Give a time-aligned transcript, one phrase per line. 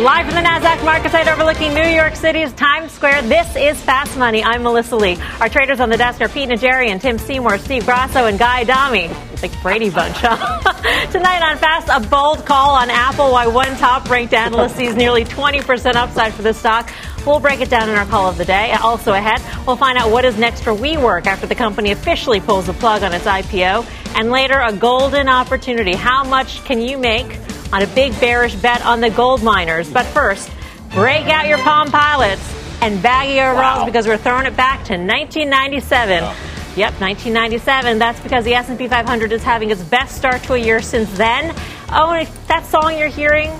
[0.00, 4.16] Live from the NASDAQ market site overlooking New York City's Times Square, this is Fast
[4.16, 4.42] Money.
[4.42, 5.18] I'm Melissa Lee.
[5.40, 9.10] Our traders on the desk are Pete Najarian, Tim Seymour, Steve Grasso, and Guy Adami.
[9.30, 11.06] It's Like Brady Bunch, huh?
[11.12, 15.26] Tonight on Fast, a bold call on Apple, why one top ranked analyst sees nearly
[15.26, 16.90] 20% upside for the stock.
[17.26, 18.72] We'll break it down in our call of the day.
[18.82, 22.68] Also ahead, we'll find out what is next for WeWork after the company officially pulls
[22.68, 23.84] the plug on its IPO.
[24.18, 25.94] And later, a golden opportunity.
[25.94, 27.38] How much can you make
[27.72, 29.90] on a big bearish bet on the gold miners.
[29.90, 30.50] But first,
[30.90, 32.42] break out your Palm Pilots
[32.82, 33.84] and baggy overalls wow.
[33.86, 36.22] because we're throwing it back to 1997.
[36.22, 36.36] Wow.
[36.76, 37.98] Yep, 1997.
[37.98, 41.54] That's because the S&P 500 is having its best start to a year since then.
[41.90, 43.50] Oh, and that song you're hearing,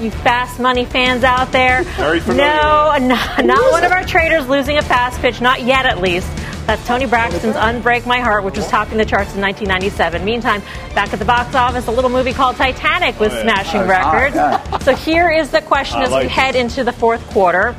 [0.00, 1.84] you fast money fans out there.
[1.96, 2.44] Very familiar.
[2.44, 6.28] No, not, not one of our traders losing a fast pitch, not yet at least.
[6.66, 10.24] That's Toni Braxton's Unbreak My Heart, which was topping the charts in 1997.
[10.24, 10.62] Meantime,
[10.94, 14.34] back at the box office, a little movie called Titanic was oh, smashing oh, records.
[14.38, 17.76] Ah, so here is the question as we head into the fourth quarter.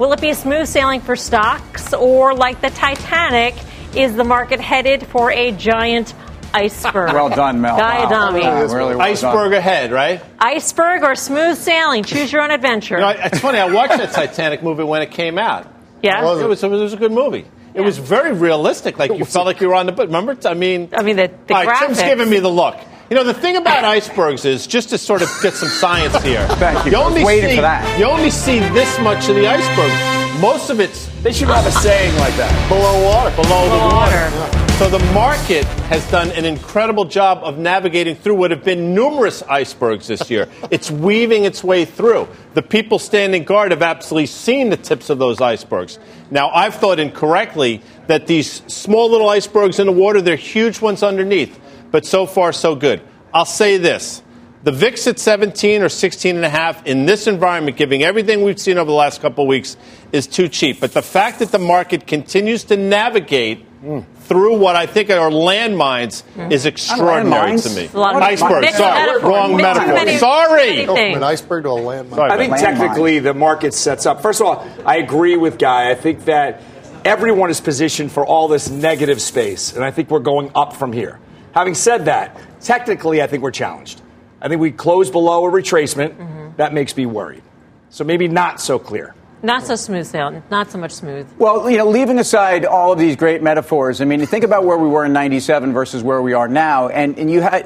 [0.00, 3.54] Will it be smooth sailing for stocks, or like the Titanic,
[3.94, 6.12] is the market headed for a giant
[6.52, 7.12] iceberg?
[7.12, 7.76] Well done, Mel.
[7.78, 8.40] Guy Adami.
[8.40, 8.62] Wow.
[8.64, 9.54] Really well iceberg done.
[9.54, 10.20] ahead, right?
[10.40, 12.02] Iceberg or smooth sailing.
[12.02, 12.96] Choose your own adventure.
[12.96, 13.58] You know, it's funny.
[13.58, 15.72] I watched that Titanic movie when it came out.
[16.02, 17.46] Yeah, it was, it was a good movie.
[17.76, 18.98] It was very realistic.
[18.98, 20.06] Like you felt like you were on the boat.
[20.06, 20.36] Remember?
[20.46, 22.74] I mean, I mean the, the all right, Tim's giving me the look.
[23.10, 26.46] You know, the thing about icebergs is just to sort of get some science here.
[26.56, 26.92] Thank you.
[26.92, 27.98] you only waiting see, for that.
[27.98, 30.40] You only see this much of the iceberg.
[30.40, 32.68] Most of it's they should have a saying like that.
[32.68, 33.30] Below water.
[33.36, 34.36] Below, Below the water.
[34.36, 34.65] water.
[34.78, 39.42] So the market has done an incredible job of navigating through what have been numerous
[39.44, 40.50] icebergs this year.
[40.70, 42.28] it's weaving its way through.
[42.52, 45.98] The people standing guard have absolutely seen the tips of those icebergs.
[46.30, 51.02] Now, I've thought incorrectly that these small little icebergs in the water, they're huge ones
[51.02, 51.58] underneath.
[51.90, 53.00] But so far, so good.
[53.32, 54.22] I'll say this.
[54.62, 58.60] The VIX at 17 or 16 and a half in this environment, giving everything we've
[58.60, 59.78] seen over the last couple of weeks,
[60.12, 60.80] is too cheap.
[60.80, 65.30] But the fact that the market continues to navigate mm through what I think are
[65.30, 66.50] landmines mm-hmm.
[66.50, 67.88] is extraordinary to me.
[67.94, 69.30] Iceberg, sorry, metaphor.
[69.30, 69.94] wrong Mix metaphor.
[69.94, 70.86] Many, sorry.
[70.86, 72.30] Many an iceberg to a landmine.
[72.30, 72.60] I think landmine.
[72.60, 74.22] technically the market sets up.
[74.22, 75.90] First of all, I agree with Guy.
[75.90, 76.62] I think that
[77.04, 80.92] everyone is positioned for all this negative space, and I think we're going up from
[80.92, 81.20] here.
[81.54, 84.02] Having said that, technically, I think we're challenged.
[84.40, 86.16] I think we close below a retracement.
[86.16, 86.56] Mm-hmm.
[86.56, 87.42] That makes me worried.
[87.90, 89.14] So maybe not so clear.
[89.46, 90.42] Not so smooth sailing.
[90.50, 91.24] Not so much smooth.
[91.38, 94.76] Well, you know, leaving aside all of these great metaphors, I mean, think about where
[94.76, 97.64] we were in '97 versus where we are now, and and you had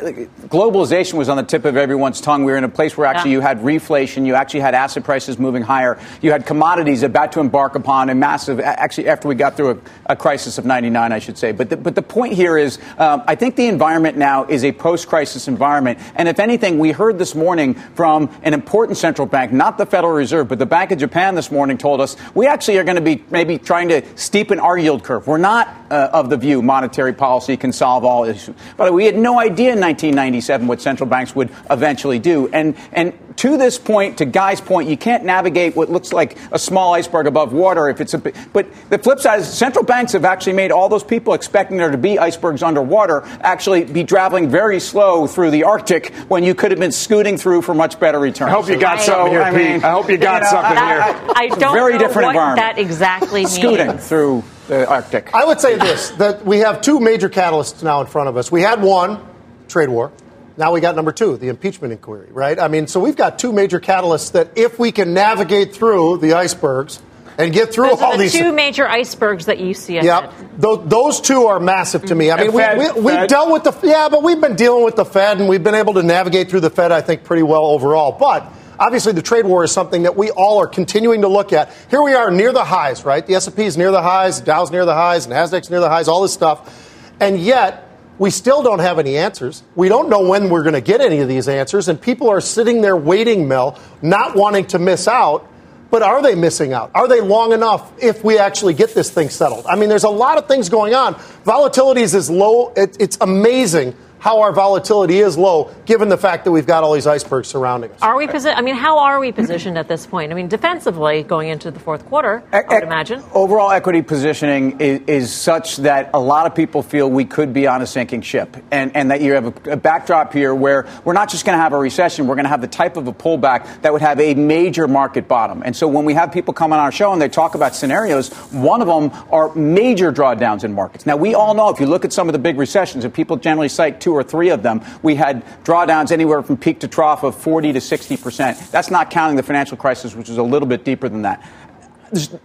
[0.50, 2.44] globalization was on the tip of everyone's tongue.
[2.44, 3.38] We were in a place where actually yeah.
[3.38, 7.40] you had reflation, you actually had asset prices moving higher, you had commodities about to
[7.40, 8.60] embark upon a massive.
[8.60, 11.52] Actually, after we got through a, a crisis of '99, I should say.
[11.52, 14.72] But the, but the point here is, um, I think the environment now is a
[14.72, 19.78] post-crisis environment, and if anything, we heard this morning from an important central bank, not
[19.78, 22.78] the Federal Reserve, but the Bank of Japan this morning morning told us we actually
[22.78, 25.28] are going to be maybe trying to steepen our yield curve.
[25.28, 28.56] We're not uh, of the view monetary policy can solve all issues.
[28.76, 32.48] But we had no idea in 1997 what central banks would eventually do.
[32.48, 36.58] And, and to this point, to Guy's point, you can't navigate what looks like a
[36.58, 38.18] small iceberg above water if it's a.
[38.18, 41.90] But the flip side is central banks have actually made all those people expecting there
[41.90, 46.70] to be icebergs underwater actually be traveling very slow through the Arctic when you could
[46.70, 48.50] have been scooting through for much better returns.
[48.50, 49.84] I hope you got so, something here, I mean, Pete.
[49.84, 51.00] I hope you got you know, something I, here.
[51.00, 52.76] I, I don't very know different what environment.
[52.76, 53.54] that exactly means.
[53.54, 55.34] Scooting through the Arctic.
[55.34, 58.52] I would say this: that we have two major catalysts now in front of us.
[58.52, 59.18] We had one,
[59.66, 60.12] trade war.
[60.60, 62.60] Now we got number two, the impeachment inquiry, right?
[62.60, 66.34] I mean, so we've got two major catalysts that if we can navigate through the
[66.34, 67.00] icebergs
[67.38, 69.94] and get through those all the these two major icebergs that you see.
[69.94, 72.30] Yep, those, those, two are massive to me.
[72.30, 74.96] I mean, Fed, we, we, have dealt with the yeah, but we've been dealing with
[74.96, 77.64] the Fed and we've been able to navigate through the Fed, I think, pretty well
[77.64, 78.12] overall.
[78.12, 81.72] But obviously the trade war is something that we all are continuing to look at.
[81.88, 83.26] Here we are near the highs, right?
[83.26, 86.06] The S&P is near the highs, Dow's near the highs, and Nasdaq's near the highs,
[86.06, 86.86] all this stuff.
[87.18, 87.89] And yet,
[88.20, 89.62] we still don't have any answers.
[89.74, 92.42] We don't know when we're going to get any of these answers, and people are
[92.42, 95.48] sitting there waiting, Mel, not wanting to miss out.
[95.90, 96.92] But are they missing out?
[96.94, 99.66] Are they long enough if we actually get this thing settled?
[99.66, 101.14] I mean, there's a lot of things going on.
[101.44, 106.44] Volatility is as low, it, it's amazing how our volatility is low, given the fact
[106.44, 108.02] that we've got all these icebergs surrounding us.
[108.02, 108.26] Are we?
[108.26, 110.30] Posi- I mean, how are we positioned at this point?
[110.30, 113.22] I mean, defensively, going into the fourth quarter, I would imagine.
[113.32, 117.66] Overall equity positioning is, is, such that a lot of people feel we could be
[117.66, 121.14] on a sinking ship, and, and that you have a, a backdrop here where we're
[121.14, 123.12] not just going to have a recession, we're going to have the type of a
[123.12, 125.62] pullback that would have a major market bottom.
[125.64, 128.28] And so when we have people come on our show and they talk about scenarios,
[128.50, 131.06] one of them are major drawdowns in markets.
[131.06, 133.36] Now we all know if you look at some of the big recessions, and people
[133.36, 136.88] generally cite two two or three of them, we had drawdowns anywhere from peak to
[136.88, 138.58] trough of 40 to 60 percent.
[138.72, 141.48] That's not counting the financial crisis, which is a little bit deeper than that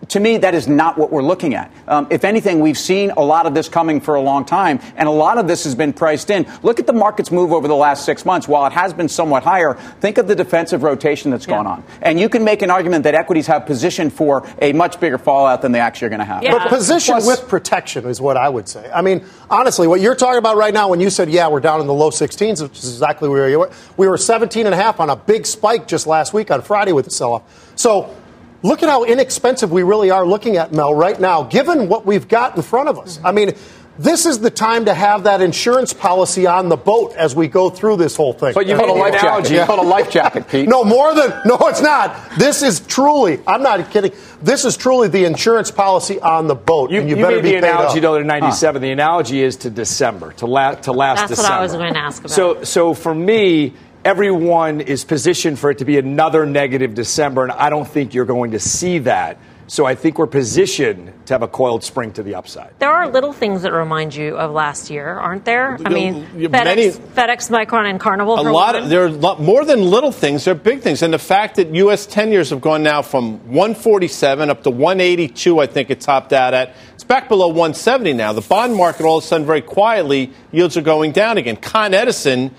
[0.09, 1.71] to me, that is not what we're looking at.
[1.87, 5.07] Um, if anything, we've seen a lot of this coming for a long time, and
[5.07, 6.45] a lot of this has been priced in.
[6.63, 8.47] Look at the market's move over the last six months.
[8.47, 11.55] While it has been somewhat higher, think of the defensive rotation that's yeah.
[11.55, 11.83] gone on.
[12.01, 15.61] And you can make an argument that equities have positioned for a much bigger fallout
[15.61, 16.43] than they actually are going to have.
[16.43, 16.57] Yeah.
[16.57, 18.89] But position Plus, with protection is what I would say.
[18.93, 21.81] I mean, honestly, what you're talking about right now when you said, yeah, we're down
[21.81, 23.71] in the low 16s, which is exactly where you were.
[23.97, 26.91] We were 17 and a half on a big spike just last week on Friday
[26.91, 27.73] with the sell-off.
[27.75, 28.15] So
[28.63, 32.27] Look at how inexpensive we really are looking at, Mel, right now, given what we've
[32.27, 33.19] got in front of us.
[33.23, 33.53] I mean,
[33.97, 37.69] this is the time to have that insurance policy on the boat as we go
[37.69, 38.53] through this whole thing.
[38.53, 39.51] But you put a life jacket.
[39.51, 40.67] You put a life jacket, Pete.
[40.67, 42.13] no, more than no, it's not.
[42.37, 43.39] This is truly.
[43.47, 44.11] I'm not kidding.
[44.41, 46.91] This is truly the insurance policy on the boat.
[46.91, 48.03] You, and you, you better made be the analogy up.
[48.03, 48.75] though to '97.
[48.75, 48.79] Huh.
[48.85, 51.47] The analogy is to December, to, la- to last That's December.
[51.47, 52.31] That's what I was going to ask about.
[52.31, 53.73] So, so for me
[54.05, 58.25] everyone is positioned for it to be another negative December, and I don't think you're
[58.25, 59.39] going to see that.
[59.67, 62.77] So I think we're positioned to have a coiled spring to the upside.
[62.77, 65.79] There are little things that remind you of last year, aren't there?
[65.83, 68.39] I mean, FedEx, Many, FedEx, Micron, and Carnival.
[68.39, 68.75] A lot.
[68.75, 70.45] Of, there are more than little things.
[70.45, 72.05] They're big things, and the fact that U.S.
[72.05, 76.53] ten years have gone now from 147 up to 182, I think it topped out
[76.53, 76.75] at.
[76.93, 78.33] It's back below 170 now.
[78.33, 81.55] The bond market, all of a sudden, very quietly, yields are going down again.
[81.57, 82.53] Con Edison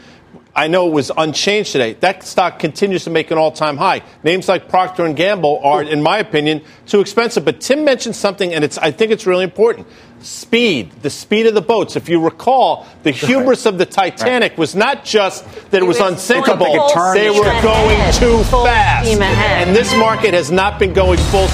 [0.57, 1.93] I know it was unchanged today.
[2.01, 4.03] That stock continues to make an all-time high.
[4.25, 7.45] Names like Procter and Gamble are, in my opinion, too expensive.
[7.45, 9.87] But Tim mentioned something, and it's I think it's really important.
[10.21, 11.95] Speed, the speed of the boats.
[11.95, 14.59] If you recall, the hubris of the Titanic right.
[14.59, 19.09] was not just that it was, was unsinkable; they were going too fast.
[19.11, 21.49] And this market has not been going full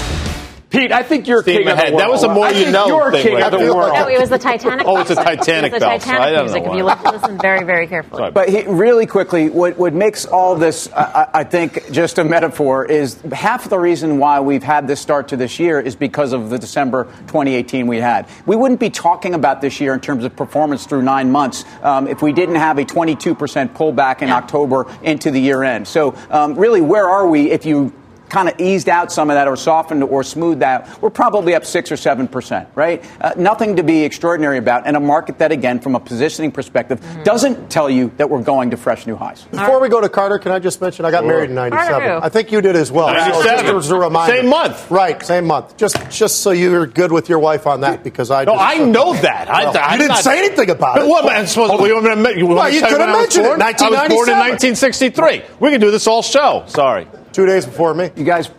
[0.73, 1.79] Pete, I think you're Steam king ahead.
[1.79, 2.01] of the world.
[2.01, 3.53] That was a more I you know you're thing, king right?
[3.53, 3.93] of the world.
[3.93, 4.87] No, it was the Titanic.
[4.87, 6.45] oh, it's a Titanic it was the Titanic bell.
[6.45, 6.63] music.
[6.65, 8.31] If you listen very, very carefully.
[8.31, 12.87] But he, really quickly, what, what makes all this, uh, I think, just a metaphor
[12.87, 16.49] is half the reason why we've had this start to this year is because of
[16.49, 18.27] the December 2018 we had.
[18.47, 22.09] We wouldn't be talking about this year in terms of performance through nine months um,
[22.09, 23.37] if we didn't have a 22%
[23.75, 24.37] pullback in yeah.
[24.37, 25.87] October into the year end.
[25.87, 27.93] So, um, really, where are we if you
[28.33, 31.67] kind of eased out some of that or softened or smoothed out, we're probably up
[31.67, 33.05] six or seven percent, right?
[33.21, 36.99] Uh, nothing to be extraordinary about, and a market that, again, from a positioning perspective,
[37.01, 37.23] mm-hmm.
[37.25, 39.43] doesn't tell you that we're going to fresh new highs.
[39.45, 41.29] Before we go to Carter, can I just mention I got sure.
[41.29, 42.23] married in '97.
[42.23, 43.09] I think you did as well.
[43.13, 43.43] 97.
[43.43, 44.37] So just as a reminder.
[44.37, 45.23] Same month, right?
[45.23, 45.77] Same month.
[45.77, 48.45] Just just so you're good with your wife on that, because I.
[48.45, 49.49] No, I know that.
[49.49, 51.07] Well, I, you didn't not, say anything about it.
[51.07, 51.31] What?
[51.31, 51.95] I'm supposed to, you,
[52.39, 53.61] you, well, you could have mentioned it.
[53.61, 55.43] I was born in 1963.
[55.61, 56.65] We can do this all show.
[56.67, 57.07] Sorry.
[57.33, 58.11] Two days before me.
[58.17, 58.51] You guys.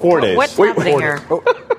[0.00, 0.36] Four days.
[0.36, 1.20] What's Wait, happening here?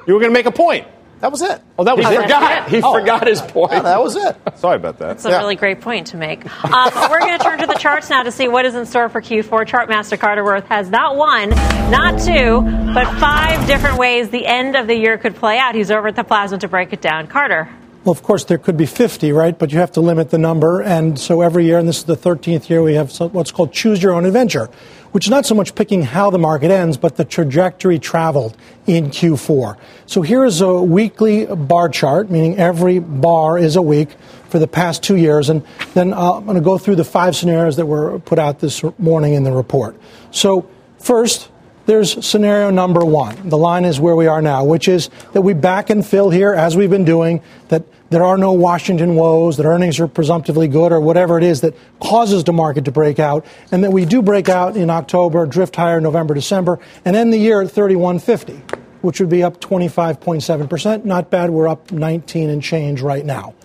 [0.08, 0.88] You were going to make a point.
[1.24, 1.62] That was it.
[1.80, 2.22] Oh, that was he it.
[2.24, 2.70] Forgot.
[2.70, 3.00] He oh.
[3.00, 3.72] forgot his point.
[3.72, 4.36] Yeah, that was it.
[4.58, 5.08] Sorry about that.
[5.08, 5.38] That's a yeah.
[5.38, 6.46] really great point to make.
[6.66, 9.08] Um, we're going to turn to the charts now to see what is in store
[9.08, 9.66] for Q4.
[9.66, 11.52] Chartmaster Carter Worth has not one,
[11.90, 12.62] not two,
[12.94, 15.76] but five different ways the end of the year could play out.
[15.76, 17.28] He's over at the Plasma to break it down.
[17.28, 17.70] Carter.
[18.04, 19.58] Well, of course, there could be 50, right?
[19.58, 20.82] But you have to limit the number.
[20.82, 24.04] And so every year, and this is the 13th year, we have what's called choose
[24.04, 24.70] your own adventure,
[25.14, 29.08] which is not so much picking how the market ends, but the trajectory traveled in
[29.10, 29.78] Q4.
[30.08, 34.10] So here is a weekly bar chart, meaning every bar is a week
[34.50, 35.50] for the past two years.
[35.50, 38.60] And then uh, I'm going to go through the five scenarios that were put out
[38.60, 39.96] this morning in the report.
[40.32, 40.68] So
[40.98, 41.50] first,
[41.86, 43.50] there's scenario number one.
[43.50, 46.54] The line is where we are now, which is that we back and fill here
[46.54, 50.92] as we've been doing, that there are no Washington woes, that earnings are presumptively good,
[50.92, 54.22] or whatever it is that causes the market to break out, and that we do
[54.22, 58.54] break out in October, drift higher November, December, and end the year at 3150,
[59.02, 61.06] which would be up 25.7%.
[61.06, 61.50] Not bad.
[61.50, 63.56] We're up 19 and change right now.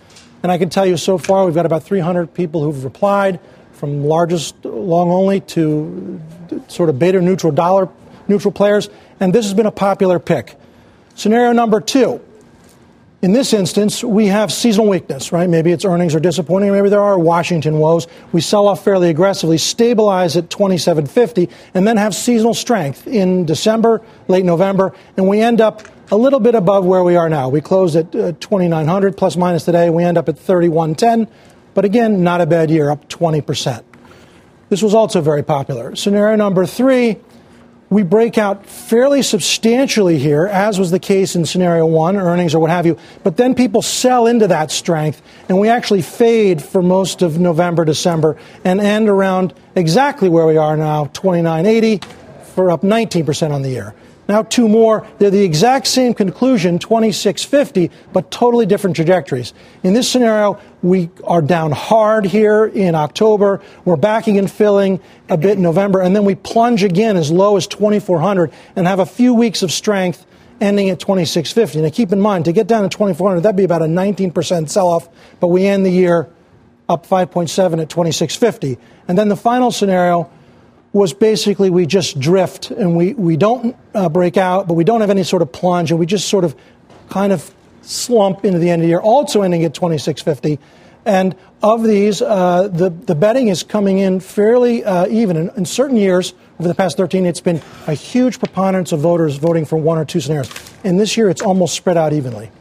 [0.41, 3.39] And I can tell you so far, we've got about 300 people who've replied.
[3.79, 6.19] from largest long only to
[6.67, 7.87] sort of beta neutral dollar
[8.27, 8.89] neutral players,
[9.21, 10.55] and this has been a popular pick.
[11.15, 12.19] Scenario number two.
[13.21, 15.49] In this instance, we have seasonal weakness, right?
[15.49, 18.07] Maybe its earnings are disappointing, maybe there are Washington woes.
[18.31, 24.01] We sell off fairly aggressively, stabilize at 2750, and then have seasonal strength in December,
[24.29, 27.49] late November, and we end up a little bit above where we are now.
[27.49, 31.27] We closed at uh, 2900 plus minus today, we end up at 3110,
[31.73, 33.83] but again, not a bad year, up 20%.
[34.69, 35.93] This was also very popular.
[35.93, 37.17] Scenario number three
[37.89, 42.59] we break out fairly substantially here, as was the case in scenario one, earnings or
[42.59, 42.97] what have you.
[43.23, 47.85] But then people sell into that strength, and we actually fade for most of November,
[47.85, 52.01] December, and end around exactly where we are now, 2980,
[52.53, 53.95] for up 19% on the year.
[54.29, 55.07] Now, two more.
[55.17, 59.55] They're the exact same conclusion, 2650, but totally different trajectories.
[59.81, 63.59] In this scenario, we are down hard here in October.
[63.85, 67.57] We're backing and filling a bit in November, and then we plunge again as low
[67.57, 70.27] as 2400 and have a few weeks of strength
[70.61, 71.81] ending at 2650.
[71.81, 74.89] Now, keep in mind, to get down to 2400, that'd be about a 19% sell
[74.89, 75.09] off,
[75.39, 76.29] but we end the year
[76.87, 78.77] up 5.7 at 2650.
[79.07, 80.29] And then the final scenario,
[80.91, 85.01] was basically we just drift and we, we don't uh, break out, but we don't
[85.01, 86.55] have any sort of plunge, and we just sort of
[87.09, 90.59] kind of slump into the end of the year, also ending at 2650.
[91.05, 95.37] And of these, uh, the, the betting is coming in fairly uh, even.
[95.37, 99.37] In, in, certain years, over the past 13, it's been a huge preponderance of voters
[99.37, 100.51] voting for one or two scenarios.
[100.83, 102.51] And this year, it's almost spread out evenly.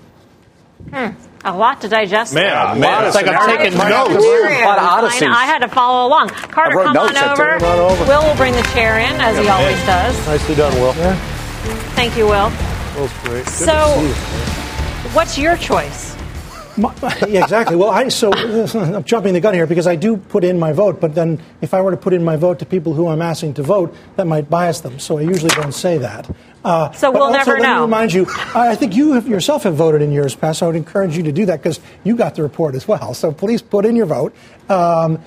[0.91, 1.11] Hmm.
[1.45, 2.35] A lot to digest.
[2.35, 2.91] Man, there.
[2.91, 4.11] man, it's like I'm taking notes.
[4.11, 5.29] A lot of odysseys.
[5.29, 6.31] I, had to follow along.
[6.31, 7.55] Carter, come on over.
[7.55, 8.05] on over.
[8.05, 10.13] Will will bring the chair in, as yeah, he always man.
[10.13, 10.27] does.
[10.27, 10.95] Nicely done, Will.
[10.97, 11.15] Yeah.
[11.95, 12.51] Thank you, Will.
[12.97, 13.45] Will's great.
[13.45, 14.01] Good so,
[15.13, 16.18] what's your choice?
[16.79, 16.95] My,
[17.29, 17.75] yeah, exactly.
[17.75, 18.33] Well, I, so
[18.75, 21.75] I'm jumping the gun here because I do put in my vote, but then if
[21.75, 24.27] I were to put in my vote to people who I'm asking to vote, that
[24.27, 24.99] might bias them.
[25.01, 26.31] So I usually don't say that.
[26.65, 27.77] Uh, so we'll also, never let know.
[27.77, 30.61] Me remind you, I think you have, yourself have voted in years past.
[30.61, 33.13] So I would encourage you to do that because you got the report as well.
[33.13, 34.35] So please put in your vote.
[34.69, 35.21] Um,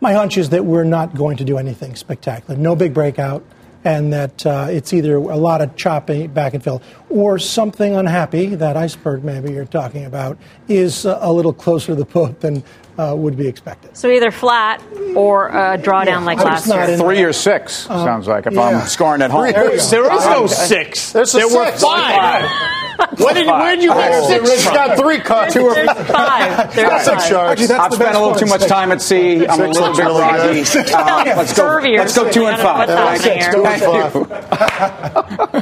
[0.00, 2.56] my hunch is that we're not going to do anything spectacular.
[2.56, 3.42] No big breakout
[3.84, 8.54] and that uh, it's either a lot of chopping back and fill or something unhappy,
[8.54, 10.36] that iceberg maybe you're talking about,
[10.68, 12.62] is uh, a little closer to the boat than
[12.98, 13.96] uh, would be expected.
[13.96, 14.82] So either flat
[15.14, 16.96] or a drawdown yeah, like last year.
[16.96, 18.60] Three or six, um, sounds like, if yeah.
[18.60, 19.52] I'm scoring at home.
[19.52, 21.12] There, is no six.
[21.12, 22.50] There's there were five.
[23.18, 25.54] What did, where did you get six Rich got three cuts.
[25.54, 26.74] Two or five.
[26.74, 27.70] There's six sharks.
[27.70, 29.46] I've spent a little too much time at sea.
[29.46, 30.62] I'm a little bit groggy.
[30.92, 31.78] Uh, let's go.
[31.80, 32.88] Let's go two and five.
[33.20, 33.44] Thank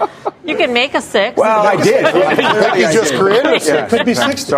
[0.01, 0.33] you.
[0.47, 1.37] You can make a six.
[1.37, 2.05] Well, I did.
[2.15, 3.91] I you just created a six.
[3.91, 4.51] Could be six.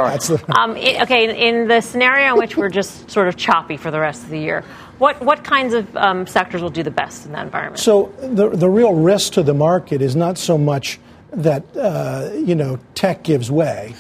[0.49, 4.23] Um, okay, in the scenario in which we're just sort of choppy for the rest
[4.23, 4.65] of the year,
[4.99, 7.79] what, what kinds of um, sectors will do the best in that environment?
[7.79, 10.99] So the, the real risk to the market is not so much
[11.33, 13.95] that uh, you know tech gives way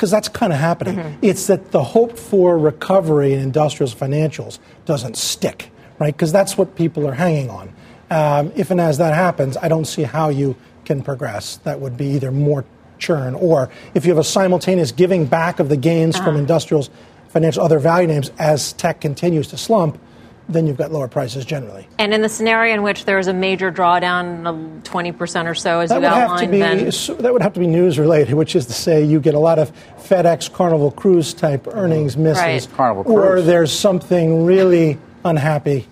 [0.00, 0.96] because that's kind of happening.
[0.96, 1.18] Mm-hmm.
[1.22, 6.14] It's that the hope for recovery in industrials financials doesn't stick, right?
[6.14, 7.74] Because that's what people are hanging on.
[8.10, 10.56] Um, if and as that happens, I don't see how you
[10.90, 11.58] can progress.
[11.58, 12.64] That would be either more
[12.98, 16.24] churn or if you have a simultaneous giving back of the gains uh-huh.
[16.24, 16.90] from industrials,
[17.28, 20.00] financial, other value names as tech continues to slump
[20.48, 21.86] then you've got lower prices generally.
[21.96, 25.78] And in the scenario in which there is a major drawdown of 20% or so,
[25.78, 26.90] as that you outlined, be, then...
[27.22, 29.60] That would have to be news related, which is to say you get a lot
[29.60, 32.42] of FedEx Carnival Cruise type earnings misses.
[32.42, 32.68] Right.
[32.76, 33.16] Carnival Cruise.
[33.16, 35.86] Or there's something really unhappy.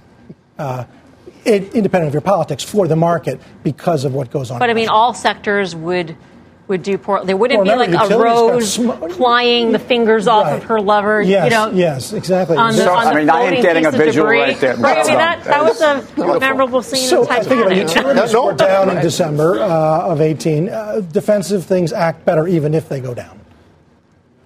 [0.59, 0.87] Uh,
[1.49, 4.59] independent of your politics for the market because of what goes on.
[4.59, 6.17] But I mean, all sectors would
[6.69, 7.25] would do poor.
[7.25, 10.35] There wouldn't well, be like a rose sm- plying the fingers right.
[10.35, 11.23] off of her lover.
[11.23, 12.57] Yes, you know, yes, exactly.
[12.57, 14.41] On the, so, on I mean, I ain't getting a visual debris.
[14.41, 14.77] right there.
[14.77, 17.49] Right, I mean, that, that was a memorable scene so, of Titanic.
[17.49, 20.69] Think about utilities were down in December uh, of 18.
[20.69, 23.41] Uh, defensive things act better even if they go down.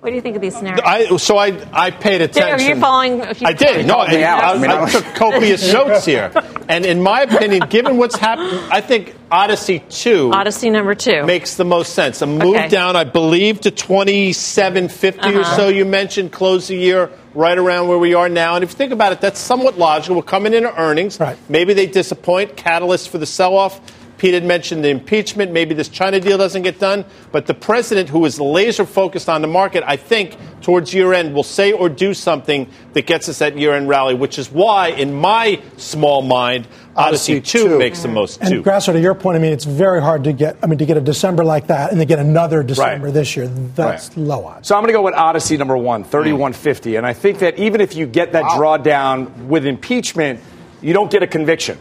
[0.02, 0.82] What do you think of these scenarios?
[0.84, 2.66] I, so I, I paid attention.
[2.66, 3.18] Are you following?
[3.18, 3.86] You I did.
[3.86, 6.32] No, I, I, I, took copious notes here.
[6.68, 11.54] And in my opinion, given what's happened, I think Odyssey 2 Odyssey number 2 makes
[11.54, 12.20] the most sense.
[12.20, 12.68] A move okay.
[12.68, 15.38] down, I believe, to 2750 uh-huh.
[15.38, 18.56] or so you mentioned, close the year right around where we are now.
[18.56, 20.16] And if you think about it, that's somewhat logical.
[20.16, 21.20] We're coming into earnings.
[21.20, 21.38] Right.
[21.48, 22.56] Maybe they disappoint.
[22.56, 23.80] Catalyst for the sell-off
[24.22, 25.50] Pete had mentioned the impeachment.
[25.50, 27.04] Maybe this China deal doesn't get done.
[27.32, 31.34] But the president, who is laser focused on the market, I think towards year end
[31.34, 34.90] will say or do something that gets us that year end rally, which is why,
[34.90, 37.78] in my small mind, Odyssey, Odyssey 2, 2.
[37.80, 38.62] makes the most And too.
[38.62, 40.56] Grasso, to your point, I mean, it's very hard to get.
[40.62, 43.14] I mean, to get a December like that and to get another December Right.
[43.14, 44.16] this year, that's Right.
[44.18, 44.68] low odds.
[44.68, 46.10] So I'm going to go with Odyssey number one, hmm.
[46.10, 46.94] 3150.
[46.94, 50.38] And I think that even if you get that drawdown with impeachment,
[50.80, 51.76] you don't get a conviction.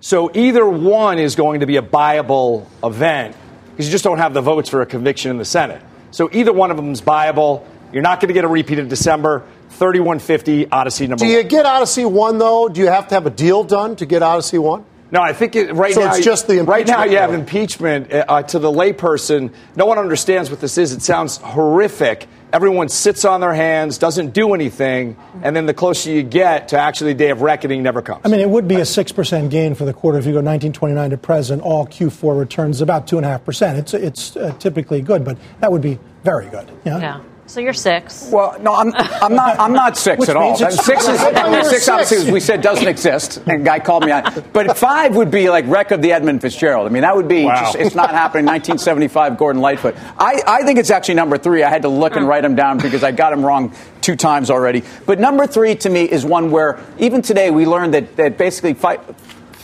[0.00, 3.36] So either one is going to be a buyable event
[3.70, 5.82] because you just don't have the votes for a conviction in the Senate.
[6.10, 7.64] So either one of them is buyable.
[7.92, 9.44] You're not going to get a repeat in December.
[9.70, 11.48] 3150, Odyssey number Do you one.
[11.48, 12.68] get Odyssey 1, though?
[12.68, 14.84] Do you have to have a deal done to get Odyssey 1?
[15.10, 18.12] No, I think it, right So now it's just the right now you have impeachment
[18.12, 19.54] uh, to the layperson.
[19.74, 20.92] No one understands what this is.
[20.92, 22.26] It sounds horrific.
[22.52, 26.78] Everyone sits on their hands, doesn't do anything, and then the closer you get to
[26.78, 28.22] actually the day of reckoning never comes.
[28.24, 31.10] I mean, it would be a 6% gain for the quarter if you go 1929
[31.10, 31.62] to present.
[31.62, 33.78] All Q4 returns about 2.5%.
[33.78, 36.70] It's, it's uh, typically good, but that would be very good.
[36.84, 36.98] Yeah.
[36.98, 37.20] Yeah.
[37.48, 38.28] So you're six.
[38.30, 39.58] Well, no, I'm, I'm not.
[39.58, 40.58] I'm not six Which at all.
[40.58, 41.84] means Six is I thought you were six.
[41.84, 41.88] six.
[41.88, 43.38] Obviously, as we said, doesn't exist.
[43.46, 44.44] And guy called me on.
[44.52, 46.86] But five would be like wreck of the Edmund Fitzgerald.
[46.86, 47.46] I mean, that would be.
[47.46, 47.58] Wow.
[47.58, 48.44] Just, it's not happening.
[48.44, 49.96] 1975, Gordon Lightfoot.
[50.18, 51.62] I, I think it's actually number three.
[51.62, 52.28] I had to look and mm.
[52.28, 54.84] write him down because I got him wrong two times already.
[55.06, 58.74] But number three to me is one where even today we learned that that basically
[58.74, 59.00] fight.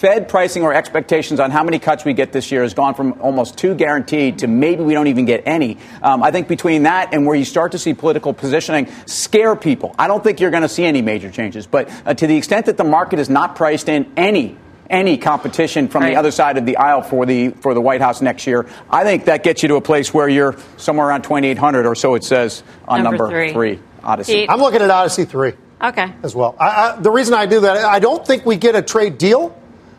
[0.04, 3.18] Fed pricing or expectations on how many cuts we get this year has gone from
[3.22, 5.78] almost two guaranteed to maybe we don't even get any.
[6.02, 9.94] Um, I think between that and where you start to see political positioning scare people,
[9.98, 11.66] I don't think you're going to see any major changes.
[11.66, 14.58] But uh, to the extent that the market is not priced in any
[14.90, 16.10] any competition from Right.
[16.10, 19.04] the other side of the aisle for the for the White House next year, I
[19.04, 22.14] think that gets you to a place where you're somewhere around 2,800 or so.
[22.14, 23.80] It says on Number number, three.
[24.02, 24.34] Odyssey.
[24.42, 24.50] Pete?
[24.50, 26.12] I'm looking at Odyssey 3 Okay.
[26.22, 26.54] as well.
[26.60, 29.56] I, I, the reason I do that, I don't think we get a trade deal,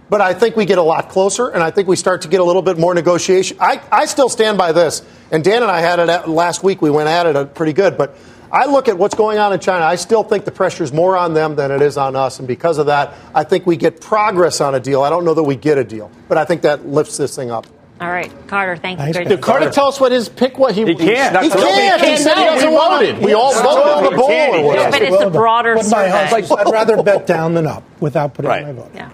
[0.09, 2.39] but I think we get a lot closer, and I think we start to get
[2.39, 3.57] a little bit more negotiation.
[3.59, 6.81] I, I still stand by this, and Dan and I had it at, last week.
[6.81, 8.15] We went at it uh, pretty good, but
[8.51, 9.83] I look at what's going on in China.
[9.85, 12.47] I still think the pressure is more on them than it is on us, and
[12.47, 15.01] because of that, I think we get progress on a deal.
[15.01, 17.49] I don't know that we get a deal, but I think that lifts this thing
[17.51, 17.65] up.
[18.01, 18.29] All right.
[18.47, 19.05] Carter, thank you.
[19.05, 19.37] Nice Great pick.
[19.37, 20.75] Did Carter tell us what his pick was?
[20.75, 20.97] He can't.
[21.41, 22.01] He can't.
[22.01, 23.15] He said he doesn't we want voted.
[23.15, 23.21] it.
[23.23, 23.87] We all It's voted.
[23.87, 24.55] on the He board can't.
[24.65, 26.09] or He but it's Well a broader But my survey.
[26.41, 28.63] house, I'd rather bet down than up without putting Right.
[28.67, 28.91] in my vote.
[28.93, 29.09] Yeah.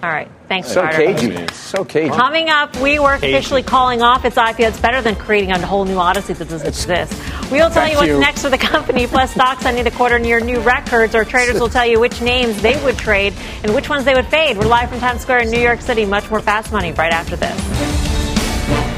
[0.00, 0.30] All right.
[0.46, 0.96] Thanks, so Carter.
[0.96, 1.52] cagey.
[1.52, 2.08] So cagey.
[2.10, 4.68] Coming up, we were officially calling off its IPO.
[4.68, 7.12] It's better than creating a whole new odyssey that doesn't exist.
[7.50, 8.20] We'll tell you what's you.
[8.20, 11.16] next for the company, plus stocks ending the quarter near new records.
[11.16, 14.26] Our traders will tell you which names they would trade and which ones they would
[14.26, 14.56] fade.
[14.56, 16.06] We're live from Times Square in New York City.
[16.06, 18.97] Much more fast money right after this.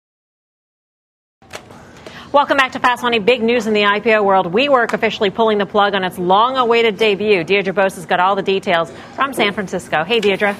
[2.33, 3.19] Welcome back to Fast Money.
[3.19, 4.53] Big news in the IPO world.
[4.53, 7.43] WeWork officially pulling the plug on its long-awaited debut.
[7.43, 10.05] Deirdre Bosa has got all the details from San Francisco.
[10.05, 10.55] Hey, Deirdre.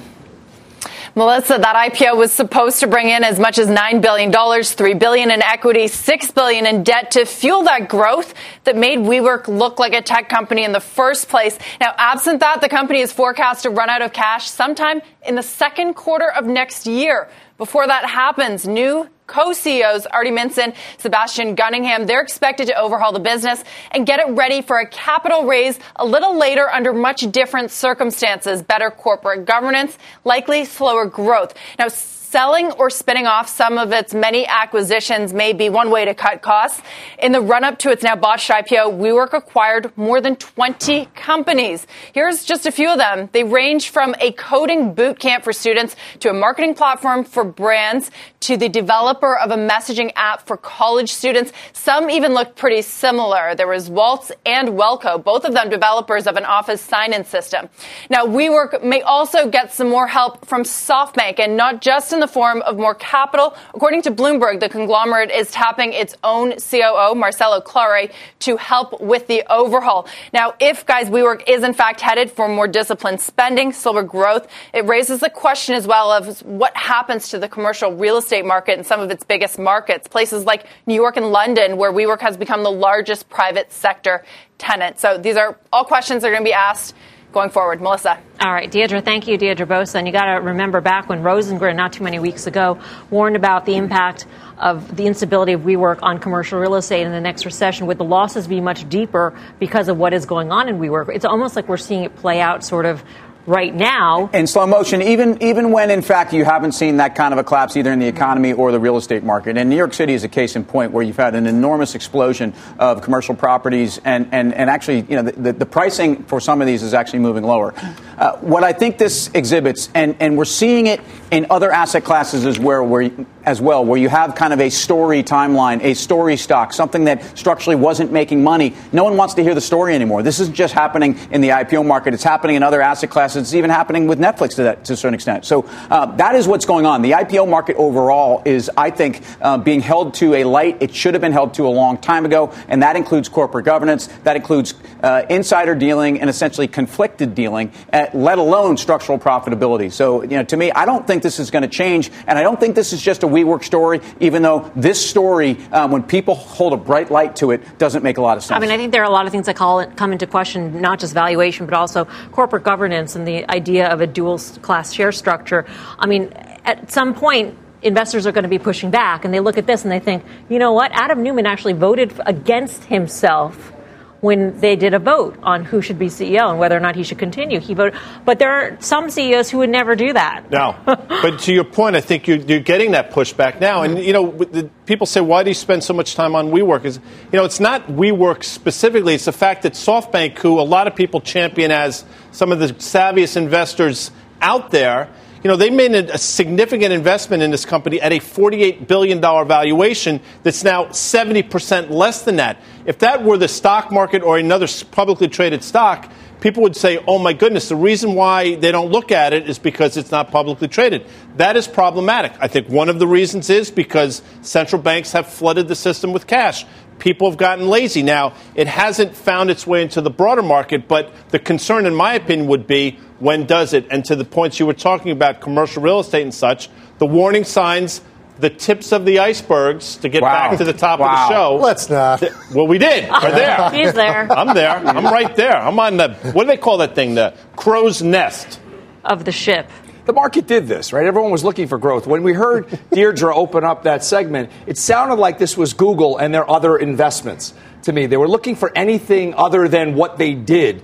[1.16, 5.32] Melissa, that IPO was supposed to bring in as much as $9 billion, 3 billion
[5.32, 8.34] in equity, 6 billion in debt to fuel that growth
[8.66, 11.58] that made WeWork look like a tech company in the first place.
[11.80, 15.44] Now, absent that, the company is forecast to run out of cash sometime in the
[15.44, 17.30] second quarter of next year.
[17.58, 23.64] Before that happens, new co-CEOs Artie Minson, Sebastian Gunningham, they're expected to overhaul the business
[23.92, 28.62] and get it ready for a capital raise a little later under much different circumstances,
[28.62, 31.54] better corporate governance, likely slower growth.
[31.80, 31.88] Now,
[32.32, 36.42] selling or spinning off some of its many acquisitions may be one way to cut
[36.42, 36.82] costs.
[37.20, 41.86] In the run up to its now botched IPO, WeWork acquired more than 20 companies.
[42.14, 43.28] Here's just a few of them.
[43.34, 48.10] They range from a coding boot camp for students to a marketing platform for brands
[48.42, 51.52] to the developer of a messaging app for college students.
[51.74, 53.56] Some even look pretty similar.
[53.56, 57.68] There was Waltz and Welkio, both of them developers of an office sign-in system.
[58.10, 62.28] Now, WeWork may also get some more help from SoftBank and not just in the
[62.28, 63.56] form of more capital.
[63.74, 68.08] According to Bloomberg, the conglomerate is tapping its own COO, Marcelo Claure,
[68.40, 70.08] to help with the overhaul.
[70.34, 74.86] Now, if, guys, WeWork is in fact headed for more disciplined spending, slower growth, it
[74.86, 78.86] raises the question as well of what happens to the commercial real estate market in
[78.86, 82.64] some of its biggest markets, places like New York and London, where WeWork has become
[82.64, 84.24] the largest private sector
[84.58, 85.00] tenant.
[85.00, 86.96] So these are all questions that are going to be asked
[87.32, 87.82] going forward.
[87.82, 88.20] Melissa.
[88.40, 89.96] All right, Deirdre, thank you, Deirdre Bosa.
[89.96, 93.66] And you got to remember back when Rosengren, not too many weeks ago, warned about
[93.66, 94.26] the impact
[94.58, 98.04] of the instability of WeWork on commercial real estate in the next recession, would the
[98.04, 101.10] losses be much deeper because of what is going on in WeWork?
[101.14, 103.04] It's almost like we're seeing it play out sort of
[103.46, 104.30] right now.
[104.34, 107.44] In slow motion, even even when in fact you haven't seen that kind of a
[107.44, 109.58] collapse either in the economy or the real estate market.
[109.58, 112.54] And New York City is a case in point where you've had an enormous explosion
[112.80, 116.68] of commercial properties, and and, and actually, you know, the, the pricing for some of
[116.68, 117.74] these is actually moving lower.
[118.18, 121.02] Uh, what I think this exhibits, and and we're seeing it
[121.32, 123.10] in other asset classes as well, where
[123.44, 127.38] as well, where you have kind of a story timeline, a story stock, something that
[127.38, 128.76] structurally wasn't making money.
[128.92, 130.22] No one wants to hear the story anymore.
[130.22, 133.54] This isn't just happening in the IPO market; it's happening in other asset classes it's
[133.54, 135.46] even happening with Netflix to, that, to a certain extent.
[135.46, 137.02] So uh, that is what's going on.
[137.02, 141.14] The IPO market overall is, I think, uh, being held to a light it should
[141.14, 144.74] have been held to a long time ago, and that includes corporate governance, that includes
[145.04, 149.92] uh, insider dealing, and essentially conflicted dealing, at, let alone structural profitability.
[149.92, 152.44] So, you know, to me, I don't think this is going to change, and I
[152.44, 156.36] don't think this is just a WeWork story, even though this story, um, when people
[156.36, 158.58] hold a bright light to it, doesn't make a lot of sense.
[158.58, 160.28] I mean, I think there are a lot of things that call it, come into
[160.28, 164.94] question, not just valuation, but also corporate governance and the idea of a dual class
[164.94, 165.66] share structure.
[166.00, 166.32] I mean,
[166.66, 169.84] at some point, investors are going to be pushing back, and they look at this
[169.84, 170.92] and they think, you know what?
[170.94, 173.74] Adam Neumann actually voted against himself
[174.22, 177.04] when they did a vote on who should be CEO and whether or not he
[177.04, 177.60] should continue.
[177.60, 180.50] He voted, but there are some CEOs who would never do that.
[180.52, 183.82] No, but to your point, I think you're, you're, getting that pushback now.
[183.82, 186.86] And you know, the, people say, "Why do you spend so much time on WeWork?"
[186.86, 187.00] Is
[187.32, 189.16] you know, it's not WeWork specifically.
[189.16, 192.68] It's the fact that SoftBank, who a lot of people champion as some of the
[192.68, 195.10] savviest investors out there
[195.44, 200.22] you know, they made a significant investment in this company at a $48 billion valuation
[200.44, 202.62] that's now 70% less than that.
[202.86, 207.18] If that were the stock market or another publicly traded stock, people would say, oh
[207.18, 210.68] my goodness, the reason why they don't look at it is because it's not publicly
[210.68, 211.06] traded.
[211.38, 212.34] That is problematic.
[212.40, 216.28] I think one of the reasons is because central banks have flooded the system with
[216.28, 216.66] cash.
[217.02, 218.04] People have gotten lazy.
[218.04, 222.14] Now, it hasn't found its way into the broader market, but the concern, in my
[222.14, 223.88] opinion, would be when does it?
[223.90, 227.44] And to the points you were talking about, commercial real estate and such, the warning
[227.44, 228.02] signs,
[228.38, 230.50] the tips of the icebergs, to get wow.
[230.50, 231.08] back to the top wow.
[231.08, 231.56] of the show.
[231.56, 232.24] Let's not.
[232.54, 233.10] Well, we did.
[233.10, 233.70] We're there.
[233.74, 234.32] He's there.
[234.32, 234.70] I'm there.
[234.70, 235.58] I'm right there.
[235.58, 237.16] I'm on the, what do they call that thing?
[237.16, 238.60] The crow's nest.
[239.04, 239.68] Of the ship
[240.06, 241.06] the market did this, right?
[241.06, 242.08] Everyone was looking for growth.
[242.08, 246.34] When we heard Deirdre open up that segment, it sounded like this was Google and
[246.34, 248.06] their other investments to me.
[248.06, 250.84] They were looking for anything other than what they did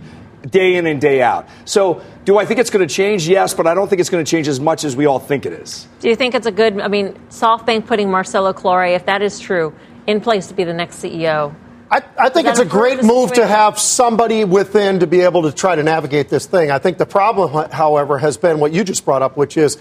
[0.49, 1.47] day in and day out.
[1.65, 3.27] So, do I think it's going to change?
[3.27, 5.45] Yes, but I don't think it's going to change as much as we all think
[5.45, 5.87] it is.
[6.01, 9.39] Do you think it's a good, I mean, SoftBank putting Marcelo Claure, if that is
[9.39, 9.73] true,
[10.07, 11.55] in place to be the next CEO?
[11.89, 15.53] I, I think it's a great move to have somebody within to be able to
[15.53, 16.69] try to navigate this thing.
[16.69, 19.77] I think the problem, however, has been what you just brought up, which is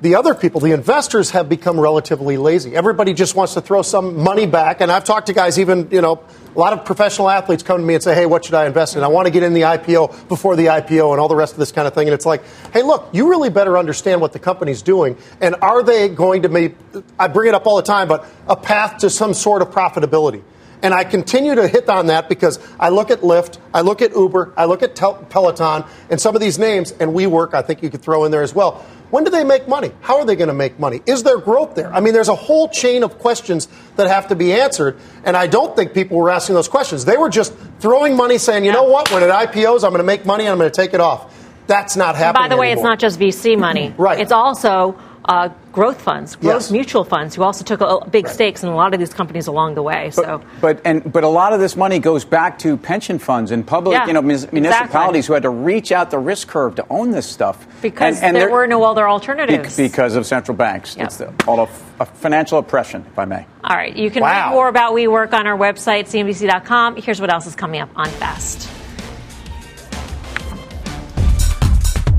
[0.00, 2.74] the other people, the investors, have become relatively lazy.
[2.74, 4.80] Everybody just wants to throw some money back.
[4.80, 6.22] And I've talked to guys, even, you know,
[6.54, 8.96] a lot of professional athletes come to me and say, hey, what should I invest
[8.96, 9.02] in?
[9.02, 11.58] I want to get in the IPO before the IPO and all the rest of
[11.58, 12.08] this kind of thing.
[12.08, 15.16] And it's like, hey, look, you really better understand what the company's doing.
[15.42, 16.74] And are they going to make,
[17.18, 20.42] I bring it up all the time, but a path to some sort of profitability?
[20.84, 24.14] And I continue to hit on that because I look at Lyft, I look at
[24.14, 27.88] Uber, I look at Peloton, and some of these names, and WeWork, I think you
[27.88, 28.84] could throw in there as well.
[29.08, 29.92] When do they make money?
[30.02, 31.00] How are they going to make money?
[31.06, 31.90] Is there growth there?
[31.90, 33.66] I mean, there's a whole chain of questions
[33.96, 37.06] that have to be answered, and I don't think people were asking those questions.
[37.06, 40.02] They were just throwing money, saying, you know what, when it IPOs, I'm going to
[40.02, 41.34] make money and I'm going to take it off.
[41.66, 42.44] That's not happening.
[42.44, 42.92] by the way, anymore.
[42.92, 43.94] it's not just VC money.
[43.96, 44.20] right.
[44.20, 46.70] It's also uh, growth funds, growth yes.
[46.70, 48.34] mutual funds, who also took a, big right.
[48.34, 50.12] stakes in a lot of these companies along the way.
[50.14, 53.50] But, so, but and but a lot of this money goes back to pension funds
[53.50, 55.22] and public, yeah, you know, municipalities exactly.
[55.22, 58.36] who had to reach out the risk curve to own this stuff because and, and
[58.36, 59.76] there were no other alternatives.
[59.76, 60.96] because of central banks.
[60.96, 61.06] Yep.
[61.06, 63.46] It's the, all of a financial oppression, if I may.
[63.62, 64.48] All right, you can wow.
[64.48, 66.96] read more about WeWork on our website, cnbc.com.
[66.96, 68.83] Here's what else is coming up on Fast.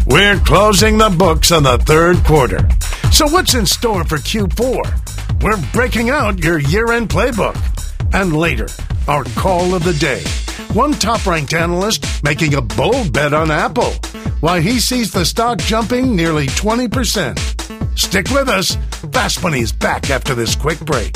[0.07, 2.59] We're closing the books on the third quarter.
[3.11, 5.41] So, what's in store for Q4?
[5.41, 7.57] We're breaking out your year end playbook.
[8.13, 8.67] And later,
[9.07, 10.21] our call of the day.
[10.73, 13.93] One top ranked analyst making a bold bet on Apple,
[14.41, 17.97] why he sees the stock jumping nearly 20%.
[17.97, 18.77] Stick with us.
[19.11, 21.15] Fast Money is back after this quick break.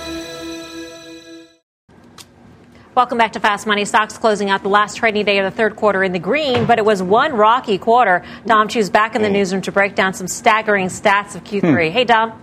[2.93, 3.85] Welcome back to Fast Money.
[3.85, 6.77] Stocks closing out the last trading day of the third quarter in the green, but
[6.77, 8.21] it was one rocky quarter.
[8.45, 11.61] Dom Chu's back in the newsroom to break down some staggering stats of Q3.
[11.61, 11.93] Hmm.
[11.93, 12.33] Hey, Dom.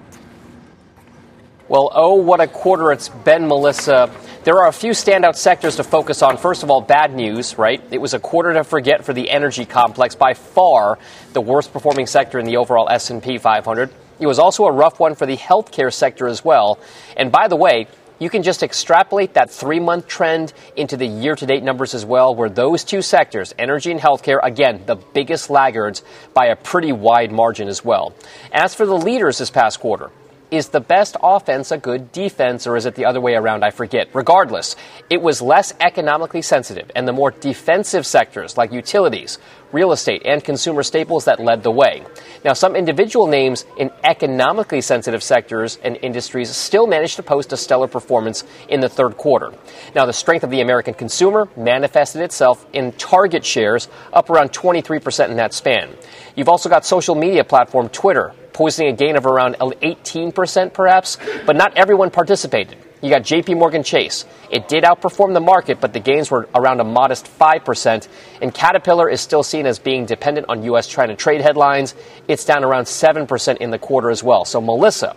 [1.68, 4.10] Well, oh, what a quarter it's been, Melissa.
[4.44, 6.38] There are a few standout sectors to focus on.
[6.38, 7.82] First of all, bad news, right?
[7.90, 10.98] It was a quarter to forget for the energy complex, by far
[11.34, 13.90] the worst performing sector in the overall S&P 500.
[14.18, 16.78] It was also a rough one for the healthcare sector as well.
[17.18, 17.86] And by the way,
[18.18, 22.04] you can just extrapolate that three month trend into the year to date numbers as
[22.04, 26.02] well, where those two sectors, energy and healthcare, again, the biggest laggards
[26.34, 28.14] by a pretty wide margin as well.
[28.52, 30.10] As for the leaders this past quarter,
[30.50, 33.64] is the best offense a good defense, or is it the other way around?
[33.64, 34.08] I forget.
[34.14, 34.76] Regardless,
[35.10, 39.38] it was less economically sensitive, and the more defensive sectors like utilities,
[39.72, 42.04] real estate, and consumer staples that led the way.
[42.44, 47.56] Now, some individual names in economically sensitive sectors and industries still managed to post a
[47.56, 49.52] stellar performance in the third quarter.
[49.94, 55.28] Now, the strength of the American consumer manifested itself in target shares up around 23%
[55.28, 55.90] in that span.
[56.34, 61.54] You've also got social media platform Twitter posting a gain of around 18% perhaps, but
[61.54, 62.76] not everyone participated.
[63.00, 64.24] You got JP Morgan Chase.
[64.50, 68.08] It did outperform the market, but the gains were around a modest 5%.
[68.42, 70.88] And Caterpillar is still seen as being dependent on U.S.
[70.88, 71.94] China trade headlines.
[72.26, 74.44] It's down around 7% in the quarter as well.
[74.44, 75.16] So, Melissa,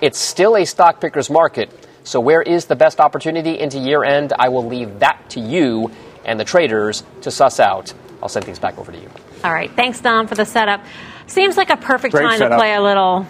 [0.00, 1.70] it's still a stock picker's market.
[2.02, 4.32] So, where is the best opportunity into year end?
[4.36, 5.92] I will leave that to you
[6.24, 7.92] and the traders to suss out.
[8.20, 9.08] I'll send things back over to you.
[9.44, 9.70] All right.
[9.74, 10.84] Thanks, Dom, for the setup.
[11.26, 12.52] Seems like a perfect Great time setup.
[12.52, 13.26] to play a little.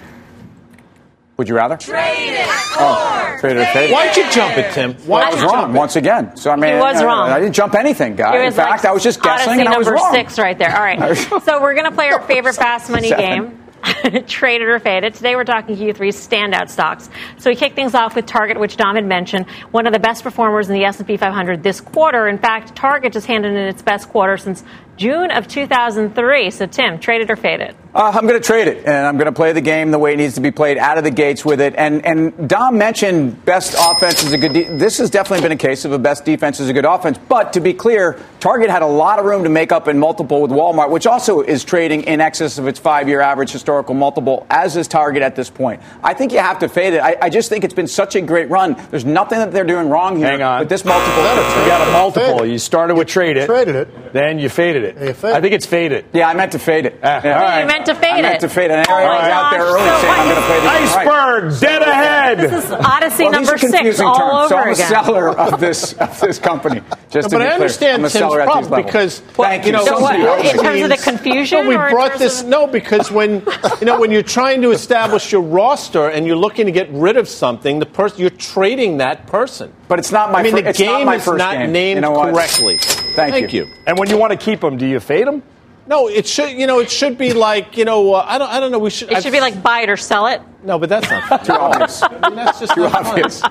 [1.38, 1.76] Would you rather?
[1.76, 2.46] Trade it.
[2.78, 3.92] Oh, trade it, trade it.
[3.92, 4.94] Why'd you jump it, Tim?
[5.06, 5.78] Well, I was wrong it?
[5.78, 6.36] once again.
[6.36, 7.30] So I mean, He was wrong.
[7.30, 8.36] I didn't jump anything, guy.
[8.42, 10.58] It In fact, like I was just guessing, Odyssey and I was number six right
[10.58, 10.76] there.
[10.76, 11.16] All right.
[11.44, 13.24] so we're going to play our favorite fast money Seven.
[13.24, 13.58] game.
[14.28, 15.14] Trade it or fade it.
[15.14, 17.10] Today we're talking Q3 standout stocks.
[17.38, 20.22] So we kick things off with Target, which Dom had mentioned, one of the best
[20.22, 22.28] performers in the S&P 500 this quarter.
[22.28, 24.62] In fact, Target just handed in its best quarter since
[24.96, 26.50] June of 2003.
[26.50, 27.76] So Tim, trade it or fade it.
[27.94, 30.14] Uh, I'm going to trade it, and I'm going to play the game the way
[30.14, 31.74] it needs to be played, out of the gates with it.
[31.76, 34.54] And and Dom mentioned best offense is a good.
[34.54, 37.18] De- this has definitely been a case of a best defense is a good offense.
[37.18, 40.40] But to be clear, Target had a lot of room to make up in multiple
[40.40, 44.74] with Walmart, which also is trading in excess of its five-year average historical multiple, as
[44.78, 45.82] is Target at this point.
[46.02, 47.02] I think you have to fade it.
[47.02, 48.74] I, I just think it's been such a great run.
[48.90, 50.28] There's nothing that they're doing wrong here.
[50.28, 50.62] Hang on.
[50.62, 52.46] But this multiple, You got a multiple.
[52.46, 53.44] You started with trade it.
[53.44, 54.12] Traded it.
[54.14, 54.96] Then you faded it.
[55.00, 56.04] you faded I think it's faded.
[56.12, 57.00] Yeah, I meant to fade it.
[57.02, 57.36] Ah, Yeah.
[57.36, 57.60] all right.
[57.60, 58.18] You meant to fade it.
[58.18, 58.74] I meant to fade it.
[58.74, 59.68] And Oh Ariel my was out there gosh.
[59.72, 61.06] early So saying what I'm going to is- play the game right.
[61.08, 62.38] Iceberg, dead ahead.
[62.38, 64.32] This is Odyssey Well, number these are six confusing all terms.
[64.32, 64.88] over so I'm a again.
[64.88, 66.80] seller of this of this company.
[67.10, 67.52] Just to but be I clear.
[67.54, 68.86] understand I'm a Tim's seller at these problem levels.
[68.86, 71.58] because Thank you know So what, somebody else in terms of the means- confusion?
[71.64, 73.42] No, we or in brought terms this of- no because when
[73.80, 77.16] you know when you're trying to establish your roster and you're looking to get rid
[77.16, 79.72] of something, the person you're trading that person.
[79.88, 81.54] But it's not my I mean, fir- the it's not game my is first not
[81.56, 81.72] game.
[81.72, 82.32] named You know what?
[82.32, 82.78] correctly.
[83.14, 83.66] Thank you.
[83.66, 83.72] you.
[83.86, 85.42] And when you want to keep them, do you fade them?
[85.86, 86.52] No, it should.
[86.52, 88.14] You know, it should be like you know.
[88.14, 88.50] Uh, I don't.
[88.50, 88.78] I don't know.
[88.78, 89.10] We should.
[89.10, 90.40] It should be like buy it or sell it.
[90.62, 92.02] No, but that's not Too obvious.
[92.02, 93.42] I mean, that's just Too not obvious.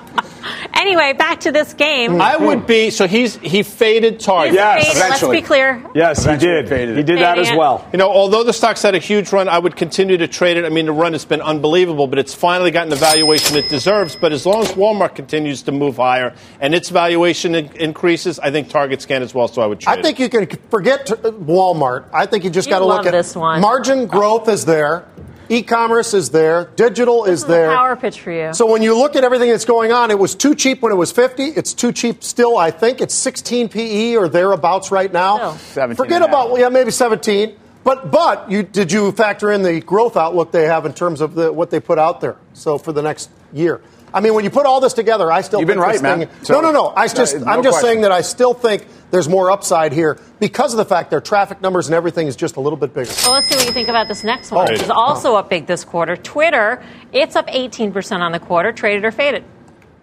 [0.82, 2.20] Anyway, back to this game.
[2.20, 2.90] I would be.
[2.90, 4.50] So he's he faded Target.
[4.50, 5.10] He's Yes, faded.
[5.10, 5.80] Let's be clear.
[5.94, 6.68] Yes, he did.
[6.68, 6.96] faded.
[6.96, 7.86] He did that as well.
[7.92, 10.64] You know, although the stock's had a huge run, I would continue to trade it.
[10.64, 14.16] I mean, the run has been unbelievable, but it's finally gotten the valuation it deserves.
[14.16, 18.50] But as long as Walmart continues to move higher and its valuation in- increases, I
[18.50, 19.46] think Target's can as well.
[19.46, 22.06] So I would trade I think you can forget t- uh, Walmart.
[22.12, 23.60] I think you just got to look at this one.
[23.60, 25.04] margin growth is there,
[25.48, 27.70] e-commerce is there, digital This is is there.
[27.70, 28.52] a power pitch for you.
[28.54, 30.96] So when you look at everything that's going on, it was too cheap when it
[30.96, 31.44] was 50.
[31.44, 33.00] It's too cheap still, I think.
[33.00, 35.36] It's 16 PE or thereabouts right now.
[35.36, 35.56] Still.
[35.58, 36.46] 17 Forget and a half.
[36.46, 37.56] about, yeah, maybe 17.
[37.84, 41.34] But but you did you factor in the growth outlook they have in terms of
[41.34, 42.36] the, what they put out there?
[42.52, 43.80] So for the next year.
[44.14, 46.02] I mean, when you put all this together, I still You've think been right, this
[46.02, 46.18] man.
[46.20, 46.28] thing.
[46.42, 46.92] So- no, no, no.
[46.94, 47.88] I just no I'm just question.
[47.88, 51.60] saying that I still think there's more upside here because of the fact their traffic
[51.60, 53.10] numbers and everything is just a little bit bigger.
[53.24, 54.72] Well, let's see what you think about this next one, Oh.
[54.72, 56.16] which is also up big this quarter.
[56.16, 58.72] Twitter, it's up 18% on the quarter.
[58.72, 59.44] Traded or faded?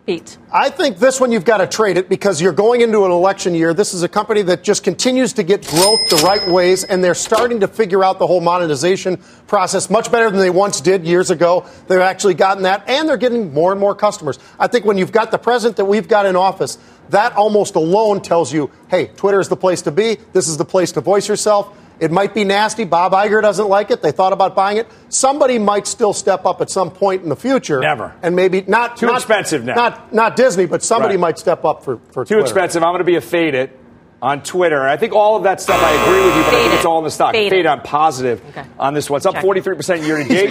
[0.10, 0.40] Pete.
[0.52, 3.54] I think this one you've got to trade it because you're going into an election
[3.54, 3.76] year.
[3.76, 7.14] This is a company that just continues to get growth the right ways, and they're
[7.14, 11.30] starting to figure out the whole monetization process much better than they once did years
[11.30, 11.70] ago.
[11.88, 14.40] They've actually gotten that, and they're getting more and more customers.
[14.58, 18.24] I think when you've got the president that we've got in office, that almost alone
[18.24, 20.18] tells you, hey, Twitter is the place to be.
[20.34, 21.78] This is the place to voice yourself.
[22.00, 22.86] It might be nasty.
[22.86, 24.02] Bob Iger doesn't like it.
[24.02, 24.88] They thought about buying it.
[25.10, 27.80] Somebody might still step up at some point in the future.
[27.82, 28.16] Never.
[28.22, 29.76] And maybe not Too not- expensive now.
[29.76, 31.22] Not not Disney, but somebody Right.
[31.22, 32.42] might step up for, for Too Twitter.
[32.42, 32.84] expensive.
[32.84, 33.78] I'm going to be a fade it.
[34.22, 34.88] On Twitter.
[34.88, 36.98] I think all of that stuff I agree with you, but I think it's all
[37.00, 37.34] in the stock.
[37.34, 37.66] Fade Fade it.
[37.68, 38.42] on positive
[38.78, 39.18] on this one.
[39.18, 40.50] It's up 43% year to date.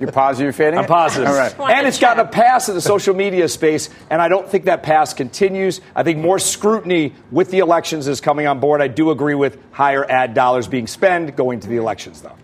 [0.00, 0.88] You're positive you're fading I'm it?
[0.88, 1.28] positive.
[1.28, 1.54] All right.
[1.58, 4.82] And it's gotten a pass in the social media space, and I don't think that
[4.82, 5.80] pass continues.
[5.94, 8.80] I think more scrutiny with the elections is coming on board.
[8.80, 12.36] I do agree with higher ad dollars being spent going to the elections, though.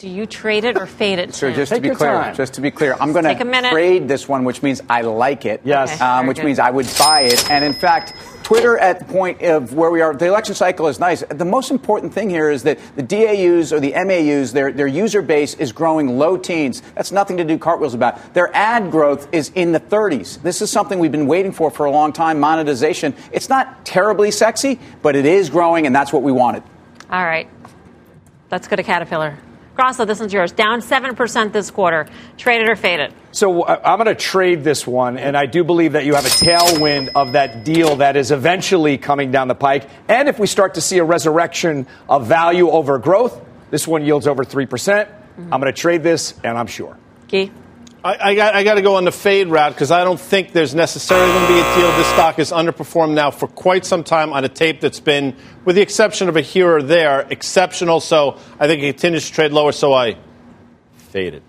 [0.00, 1.34] Do you trade it or fade it?
[1.34, 1.56] So Tim?
[1.56, 3.68] just to be clear, just to be clear, I'm going Take a minute.
[3.68, 5.60] to trade this one, which means I like it.
[5.62, 5.92] Yes.
[5.94, 6.46] Okay, um, which good.
[6.46, 7.50] means I would buy it.
[7.50, 10.98] And in fact, Twitter at the point of where we are, the election cycle is
[10.98, 11.22] nice.
[11.28, 15.20] The most important thing here is that the DAUs or the MAUs, their, their user
[15.20, 16.80] base is growing low teens.
[16.94, 18.32] That's nothing to do cartwheels about.
[18.32, 20.40] Their ad growth is in the 30s.
[20.40, 23.14] This is something we've been waiting for for a long time, monetization.
[23.32, 26.62] It's not terribly sexy, but it is growing, and that's what we wanted.
[27.10, 27.50] All right.
[28.50, 29.36] Let's go to Caterpillar.
[29.80, 30.52] Grasso, this one's yours.
[30.52, 32.06] Down 7% this quarter.
[32.36, 33.14] Trade it or fade it.
[33.32, 36.26] So uh, I'm going to trade this one, and I do believe that you have
[36.26, 39.88] a tailwind of that deal that is eventually coming down the pike.
[40.06, 43.40] And if we start to see a resurrection of value over growth,
[43.70, 45.08] this one yields over 3%.
[45.38, 46.98] I'm going to trade this, and I'm sure.
[47.28, 47.50] Key.
[48.02, 50.52] I, I got, I got to go on the fade route because I don't think
[50.52, 51.96] there's necessarily going to be a deal.
[51.98, 55.36] This stock has underperformed now for quite some time on a tape that's been,
[55.66, 58.00] with the exception of a here or there, exceptional.
[58.00, 59.72] So I think it continues to trade lower.
[59.72, 60.16] So I
[60.94, 61.42] faded.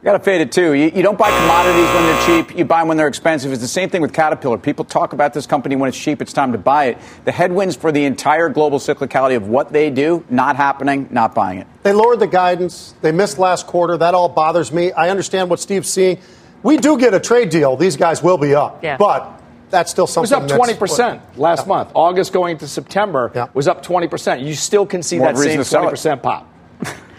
[0.00, 0.72] You got to fade it too.
[0.72, 2.56] You, you don't buy commodities when they're cheap.
[2.56, 3.52] You buy them when they're expensive.
[3.52, 4.56] It's the same thing with Caterpillar.
[4.56, 6.22] People talk about this company when it's cheap.
[6.22, 6.98] It's time to buy it.
[7.26, 11.58] The headwinds for the entire global cyclicality of what they do, not happening, not buying
[11.58, 11.66] it.
[11.82, 12.94] They lowered the guidance.
[13.02, 13.98] They missed last quarter.
[13.98, 14.90] That all bothers me.
[14.92, 16.18] I understand what Steve's seeing.
[16.62, 17.76] We do get a trade deal.
[17.76, 18.82] These guys will be up.
[18.82, 18.96] Yeah.
[18.96, 21.90] But that's still It was up 20% last month.
[21.94, 24.46] August going to September was up 20%.
[24.46, 25.92] You still can see More that same to sell it.
[25.92, 26.46] 20% pop.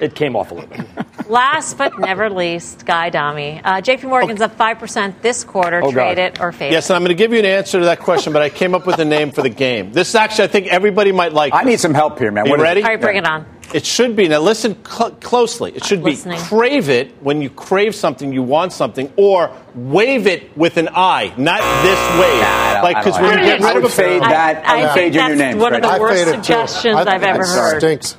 [0.01, 0.85] It came off a little bit.
[1.29, 3.61] Last but never least, Guy Adami.
[3.63, 5.79] Uh, JP Morgan's up 5% this quarter.
[5.83, 6.17] Oh, Trade God.
[6.17, 6.73] it or fade Yes, it.
[6.73, 8.73] Yes, and I'm going to give you an answer to that question, but I came
[8.73, 9.93] up with a name for the game.
[9.93, 11.53] This actually, I think everybody might like.
[11.53, 12.45] I need some help here, man.
[12.47, 12.67] You What is it?
[12.67, 12.81] ready?
[12.83, 13.45] All right, bring it on.
[13.75, 14.27] It should be.
[14.27, 15.71] Now, listen cl- closely.
[15.73, 16.39] It should be listening.
[16.39, 21.31] crave it when you crave something, you want something, or wave it with an I,
[21.37, 22.43] not this wave.
[22.43, 24.65] I like, because don't when like you get rid of a fade that.
[24.65, 27.23] I would I fade your new that's one of the I worst suggestions I- I've
[27.23, 27.79] ever heard.
[27.79, 28.17] Stinks.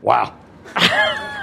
[0.00, 0.32] Wow.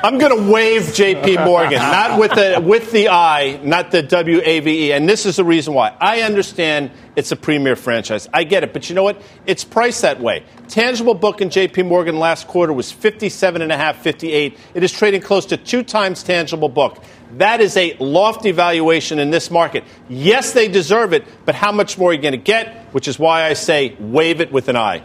[0.03, 1.37] I'm going to wave J.P.
[1.37, 5.27] Morgan, not with the with the I, not the W A V E, and this
[5.27, 5.95] is the reason why.
[5.99, 8.27] I understand it's a premier franchise.
[8.33, 9.21] I get it, but you know what?
[9.45, 10.43] It's priced that way.
[10.67, 11.83] Tangible book in J.P.
[11.83, 14.57] Morgan last quarter was 57 and a half, 58.
[14.73, 17.03] It is trading close to two times tangible book.
[17.37, 19.83] That is a lofty valuation in this market.
[20.09, 22.87] Yes, they deserve it, but how much more are you going to get?
[22.93, 25.03] Which is why I say wave it with an I.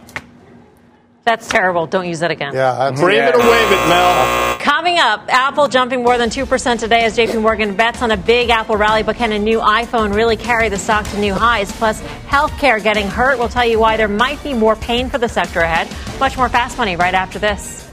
[1.23, 1.87] That's terrible.
[1.87, 2.53] Don't use that again.
[2.53, 4.56] Yeah, that's Brave it or wave it, Mel.
[4.59, 8.49] Coming up, Apple jumping more than 2% today as JP Morgan bets on a big
[8.49, 11.71] Apple rally, but can a new iPhone really carry the stock to new highs?
[11.71, 13.39] Plus, healthcare getting hurt.
[13.39, 15.87] We'll tell you why there might be more pain for the sector ahead.
[16.19, 17.86] Much more fast money right after this.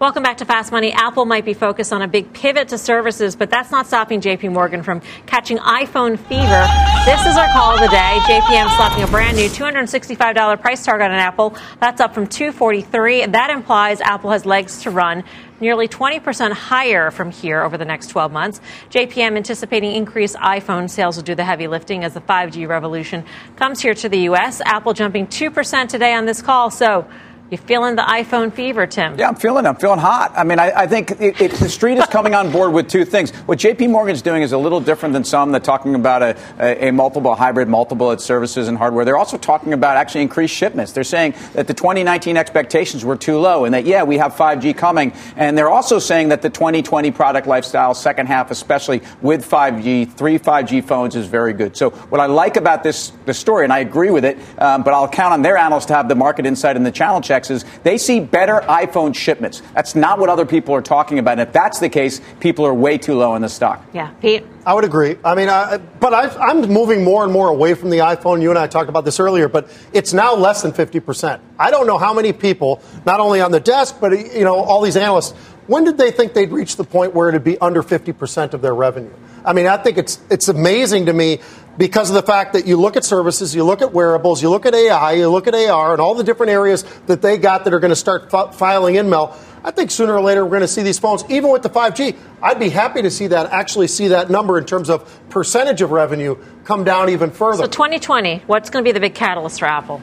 [0.00, 0.92] Welcome back to Fast Money.
[0.92, 4.52] Apple might be focused on a big pivot to services, but that's not stopping JP
[4.52, 6.68] Morgan from catching iPhone fever.
[7.04, 8.20] This is our call of the day.
[8.22, 11.56] JPM slapping a brand new $265 price target on Apple.
[11.80, 13.26] That's up from 243.
[13.26, 15.24] That implies Apple has legs to run
[15.60, 18.60] nearly 20% higher from here over the next 12 months.
[18.90, 23.24] JPM anticipating increased iPhone sales will do the heavy lifting as the 5G revolution
[23.56, 24.60] comes here to the U.S.
[24.64, 26.70] Apple jumping 2% today on this call.
[26.70, 27.08] So,
[27.50, 29.18] you feeling the iPhone fever, Tim?
[29.18, 29.68] Yeah, I'm feeling it.
[29.68, 30.32] I'm feeling hot.
[30.36, 33.06] I mean, I, I think it, it, the street is coming on board with two
[33.06, 33.30] things.
[33.30, 35.50] What JP Morgan's doing is a little different than some.
[35.50, 39.06] They're talking about a, a, a multiple hybrid, multiple at services and hardware.
[39.06, 40.92] They're also talking about actually increased shipments.
[40.92, 44.76] They're saying that the 2019 expectations were too low and that, yeah, we have 5G
[44.76, 45.14] coming.
[45.36, 50.38] And they're also saying that the 2020 product lifestyle, second half, especially with 5G, three
[50.38, 51.78] 5G phones, is very good.
[51.78, 54.92] So what I like about this, this story, and I agree with it, um, but
[54.92, 57.64] I'll count on their analysts to have the market insight and the channel checks, is
[57.82, 59.62] they see better iPhone shipments.
[59.74, 61.32] That's not what other people are talking about.
[61.32, 63.84] And if that's the case, people are way too low in the stock.
[63.92, 64.44] Yeah, Pete.
[64.66, 65.16] I would agree.
[65.24, 68.42] I mean, I, but I, I'm moving more and more away from the iPhone.
[68.42, 71.40] You and I talked about this earlier, but it's now less than 50%.
[71.58, 74.82] I don't know how many people, not only on the desk, but you know, all
[74.82, 75.32] these analysts,
[75.68, 78.74] when did they think they'd reach the point where it'd be under 50% of their
[78.74, 79.12] revenue?
[79.44, 81.40] I mean, I think it's it's amazing to me
[81.78, 84.66] because of the fact that you look at services, you look at wearables, you look
[84.66, 87.72] at AI, you look at AR, and all the different areas that they got that
[87.72, 89.38] are going to start fi- filing in, Mel.
[89.64, 92.16] I think sooner or later we're going to see these phones, even with the 5G.
[92.42, 95.90] I'd be happy to see that, actually see that number in terms of percentage of
[95.90, 97.64] revenue come down even further.
[97.64, 100.02] So 2020, what's going to be the big catalyst for Apple?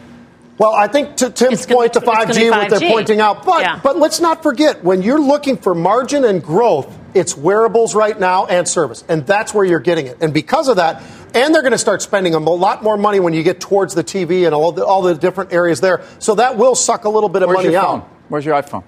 [0.57, 3.79] Well, I think to Tim's point to 5G, what they're pointing out, but Yeah.
[3.83, 8.45] but let's not forget when you're looking for margin and growth, it's wearables right now
[8.45, 10.17] and service, and that's where you're getting it.
[10.21, 11.01] And because of that,
[11.33, 14.03] and they're going to start spending a lot more money when you get towards the
[14.03, 16.01] TV and all the all the different areas there.
[16.19, 18.09] So that will suck a little bit of Where's money your out.
[18.29, 18.83] Where's your iPhone?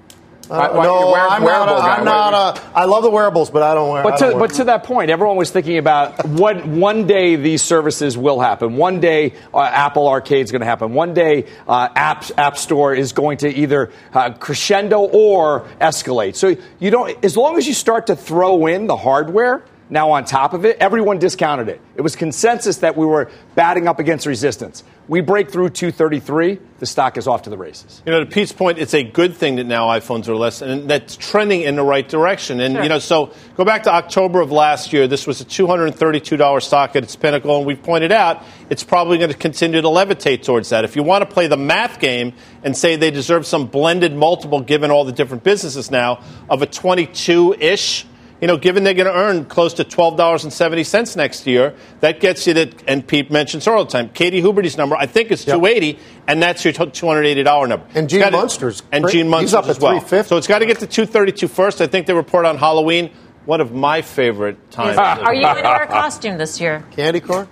[0.50, 1.68] Uh, Why- no, wear- I'm not.
[1.68, 1.96] A, guy.
[1.96, 2.58] I'm not.
[2.58, 4.04] A, I love the wearables, but I don't wear.
[4.04, 7.62] But to, wear but to that point, everyone was thinking about what one day these
[7.62, 8.78] services will happen.
[8.78, 10.94] One day uh, Apple Arcade is going to happen.
[10.94, 16.36] One day uh, App App Store is going to either uh, crescendo or escalate.
[16.36, 17.24] So you don't.
[17.26, 19.64] As long as you start to throw in the hardware.
[19.90, 21.80] Now, on top of it, everyone discounted it.
[21.96, 24.84] It was consensus that we were batting up against resistance.
[25.08, 28.02] We break through 233, the stock is off to the races.
[28.06, 30.90] You know, to Pete's point, it's a good thing that now iPhones are less, and
[30.90, 32.60] that's trending in the right direction.
[32.60, 32.84] And, Sure.
[32.84, 35.08] you know, so go back to October of last year.
[35.08, 39.32] This was a $232 stock at its pinnacle, and we've pointed out it's probably going
[39.32, 40.84] to continue to levitate towards that.
[40.84, 44.60] If you want to play the math game and say they deserve some blended multiple
[44.60, 48.06] given all the different businesses now of a 22 ish,
[48.42, 52.54] you know, given they're going to earn close to $12.70 next year, that gets you
[52.54, 56.42] to, and Pete mentions all the time, Katie Huberty's number, I think it's 280, and
[56.42, 57.86] that's your $280 number.
[57.96, 59.14] And It's Gene Munster's And great.
[59.14, 59.92] Gene He's Munster's up at as well.
[60.00, 60.30] 350.
[60.30, 61.82] So it's got to get to 232 first.
[61.82, 63.12] I think they report on Halloween.
[63.46, 64.98] One of my favorite times.
[64.98, 66.84] Are you in to wear a costume this year?
[66.92, 67.48] Candy corn?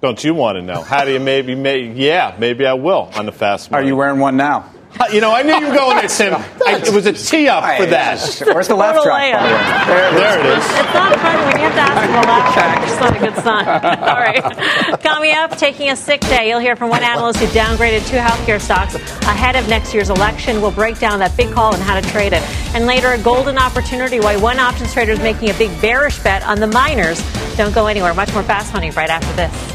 [0.00, 0.82] Don't you want to know?
[0.82, 4.20] How do you maybe, may, yeah, maybe I will on the fast Are you wearing
[4.20, 4.70] one now?
[5.12, 6.34] You know, I knew you were going there, Tim.
[6.34, 8.18] I, it was a tee up for that.
[8.52, 9.32] Where's the laugh track?
[9.32, 10.16] by the layup.
[10.16, 10.64] There it is.
[10.64, 12.88] It's not fun when you have to ask for a laugh track.
[12.88, 13.66] It's not a good sign.
[14.00, 15.00] All right.
[15.02, 16.48] Coming up, taking a sick day.
[16.48, 20.60] You'll hear from one analyst who downgraded two healthcare stocks ahead of next year's election.
[20.60, 22.42] We'll break down that big call and how to trade it.
[22.74, 26.42] And later, a golden opportunity why one options trader is making a big bearish bet
[26.44, 27.22] on the miners.
[27.56, 28.14] Don't go anywhere.
[28.14, 29.73] Much more fast money right after this.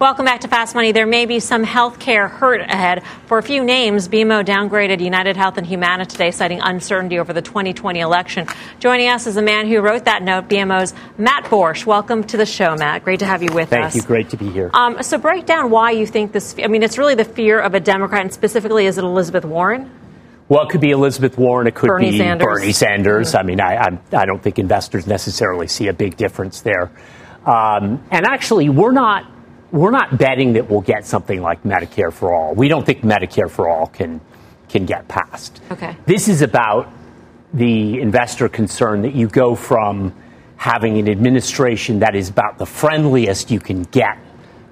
[0.00, 0.92] Welcome back to Fast Money.
[0.92, 3.02] There may be some healthcare hurt ahead.
[3.26, 7.42] For a few names, BMO downgraded United Health and Humana today, citing uncertainty over the
[7.42, 8.46] 2020 election.
[8.78, 11.84] Joining us is the man who wrote that note, BMO's Matt Borsch.
[11.84, 13.04] Welcome to the show, Matt.
[13.04, 13.92] Great to have you with Thank us.
[13.92, 14.08] Thank you.
[14.08, 14.70] Great to be here.
[14.72, 16.54] Um, so break down why you think this.
[16.64, 19.90] I mean, it's really the fear of a Democrat, and specifically, is it Elizabeth Warren?
[20.48, 21.66] Well, it could be Elizabeth Warren.
[21.66, 22.46] It could Bernie be Sanders.
[22.46, 23.34] Bernie Sanders.
[23.34, 26.90] I mean, I, I, I don't think investors necessarily see a big difference there.
[27.44, 29.30] Um, and actually, we're not
[29.72, 32.54] we're not betting that we'll get something like Medicare for all.
[32.54, 34.20] We don't think Medicare for all can
[34.68, 35.60] can get passed.
[35.70, 35.96] Okay.
[36.06, 36.92] This is about
[37.52, 40.14] the investor concern that you go from
[40.56, 44.16] having an administration that is about the friendliest you can get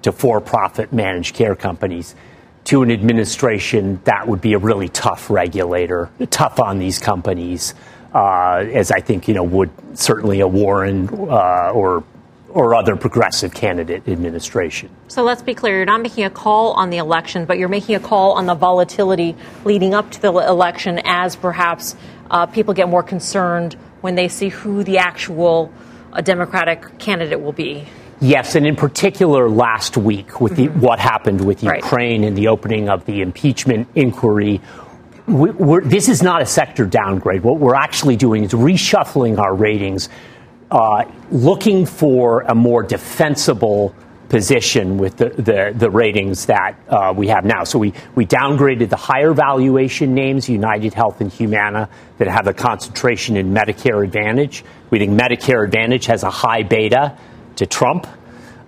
[0.03, 2.15] to for-profit managed care companies
[2.63, 7.75] to an administration that would be a really tough regulator, tough on these companies,
[8.15, 12.05] uh, as I think you know would certainly a Warren uh, or
[12.51, 14.89] or other progressive candidate administration.
[15.09, 15.77] So let's be clear.
[15.77, 18.55] You're not making a call on the election, but you're making a call on the
[18.55, 21.95] volatility leading up to the election as perhaps
[22.31, 25.73] uh, people get more concerned when they see who the actual
[26.13, 27.87] uh, Democratic candidate will be.
[28.21, 31.83] Yes, and in particular, last week with the, what happened with Right.
[31.83, 34.61] Ukraine and the opening of the impeachment inquiry.
[35.27, 37.45] We, we're, this is not a sector downgrade.
[37.45, 40.09] What we're actually doing is reshuffling our ratings,
[40.71, 43.95] uh, looking for a more defensible
[44.29, 47.65] position with the, the, the ratings that uh, we have now.
[47.65, 51.89] So we, we downgraded the higher valuation names, United Health and Humana,
[52.19, 54.65] that have a concentration in Medicare Advantage.
[54.91, 57.17] We think Medicare Advantage has a high beta
[57.57, 58.07] to Trump.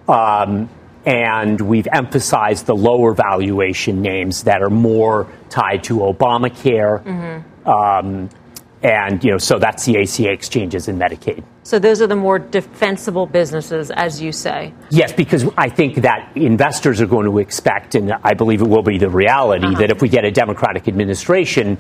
[0.09, 0.70] Um,
[1.05, 7.44] and we've emphasized the lower valuation names that are more tied to Obamacare.
[7.66, 8.30] Um,
[8.82, 11.44] and, you know, so that's the ACA exchanges and Medicaid.
[11.64, 14.72] So those are the more defensible businesses, as you say.
[14.90, 18.82] Yes, because I think that investors are going to expect, and I believe it will
[18.82, 19.78] be the reality, uh-huh.
[19.80, 21.76] that if we get a Democratic administration,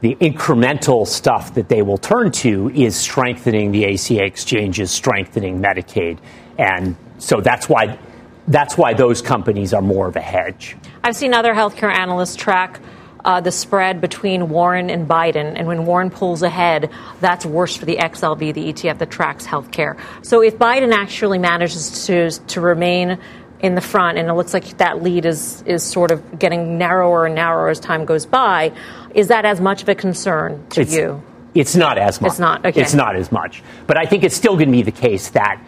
[0.00, 6.18] the incremental stuff that they will turn to is strengthening the ACA exchanges, strengthening Medicaid.
[6.56, 7.98] And so that's why
[8.46, 10.76] that's why those companies are more of a hedge.
[11.02, 12.78] I've seen other healthcare analysts track
[13.24, 17.86] uh, the spread between Warren and Biden, and when Warren pulls ahead, that's worse for
[17.86, 19.98] the XLV, the ETF that tracks healthcare.
[20.22, 23.18] So if Biden actually manages to to remain
[23.60, 27.26] in the front, and it looks like that lead is is sort of getting narrower
[27.26, 28.72] and narrower as time goes by,
[29.14, 31.22] is that as much of a concern to It's- you?
[31.54, 32.32] It's not as much.
[32.32, 32.80] It's not, okay.
[32.80, 33.62] It's not as much.
[33.86, 35.60] But I think it's still going to be the case that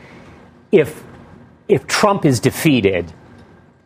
[0.73, 1.05] if
[1.69, 3.13] if Trump is defeated,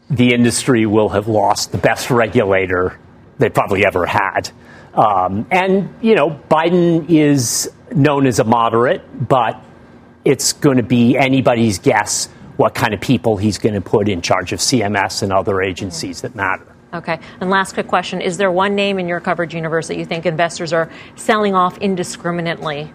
[0.08, 2.98] the industry will have lost the best regulator
[3.40, 4.50] they probably ever had.
[4.94, 9.60] Um, and you know, Biden is known as a moderate, but
[10.24, 14.20] it's going to be anybody's guess what kind of people he's going to put in
[14.20, 16.66] charge of CMS and other agencies that matter.
[16.92, 17.18] Okay.
[17.40, 20.26] And last quick question Is there one name in your coverage universe that you think
[20.26, 22.92] investors are selling off indiscriminately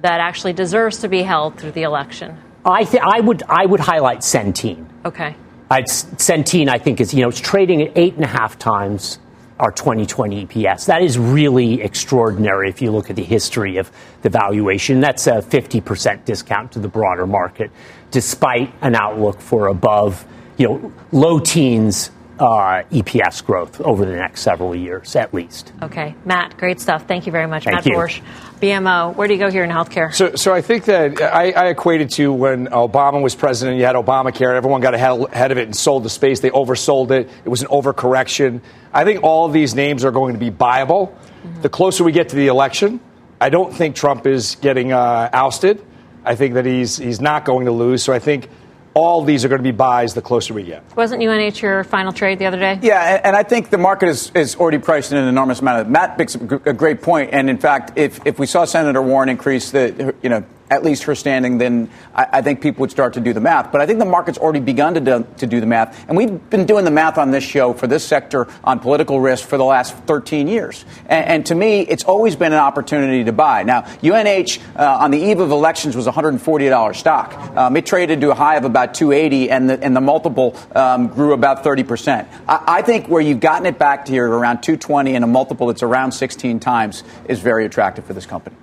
[0.00, 2.38] that actually deserves to be held through the election?
[2.64, 4.86] I, th- I, would, I would highlight Centene.
[5.04, 5.36] Okay.
[5.70, 9.18] I'd, Centene, I think, is, you know, it's trading at eight and a half times
[9.58, 10.86] our 2020 EPS.
[10.86, 13.90] That is really extraordinary if you look at the history of
[14.22, 15.00] the valuation.
[15.00, 17.70] That's a 50% discount to the broader market,
[18.10, 20.26] despite an outlook for above,
[20.58, 25.72] you know, low teens uh, EPS growth over the next several years, at least.
[25.82, 27.06] Okay, Matt, great stuff.
[27.06, 27.94] Thank you very much, Thank Matt you.
[27.94, 28.20] Borsch,
[28.60, 29.14] BMO.
[29.14, 30.12] Where do you go here in healthcare?
[30.14, 33.96] So, so I think that I, I equated to when Obama was president, you had
[33.96, 36.40] Obamacare, everyone got ahead, ahead of it and sold the space.
[36.40, 37.30] They oversold it.
[37.44, 38.60] It was an overcorrection.
[38.92, 41.14] I think all of these names are going to be buyable.
[41.62, 43.00] The closer we get to the election,
[43.40, 45.84] I don't think Trump is getting uh, ousted.
[46.24, 48.02] I think that he's he's not going to lose.
[48.02, 48.48] So I think
[48.96, 50.82] all these are going to be buys the closer we get.
[50.96, 52.78] Wasn't UNH your final trade the other day?
[52.80, 55.82] Yeah, and, and I think the market is, is already priced in an enormous amount
[55.82, 55.90] of.
[55.90, 59.28] Matt makes a, a great point, and in fact, if, if we saw Senator Warren
[59.28, 63.14] increase the, you know, at least her standing, then I, I think people would start
[63.14, 63.72] to do the math.
[63.72, 66.50] But I think the market's already begun to do, to do the math, and we've
[66.50, 69.64] been doing the math on this show for this sector on political risk for the
[69.64, 70.84] last 13 years.
[71.06, 73.62] And, and to me, it's always been an opportunity to buy.
[73.62, 77.34] Now, UNH uh, on the eve of elections was $140 stock.
[77.56, 81.08] Um, it traded to a high of about 280, and the, and the multiple um,
[81.08, 82.28] grew about 30 percent.
[82.48, 85.68] I, I think where you've gotten it back to here around 220 and a multiple
[85.68, 88.56] that's around 16 times is very attractive for this company.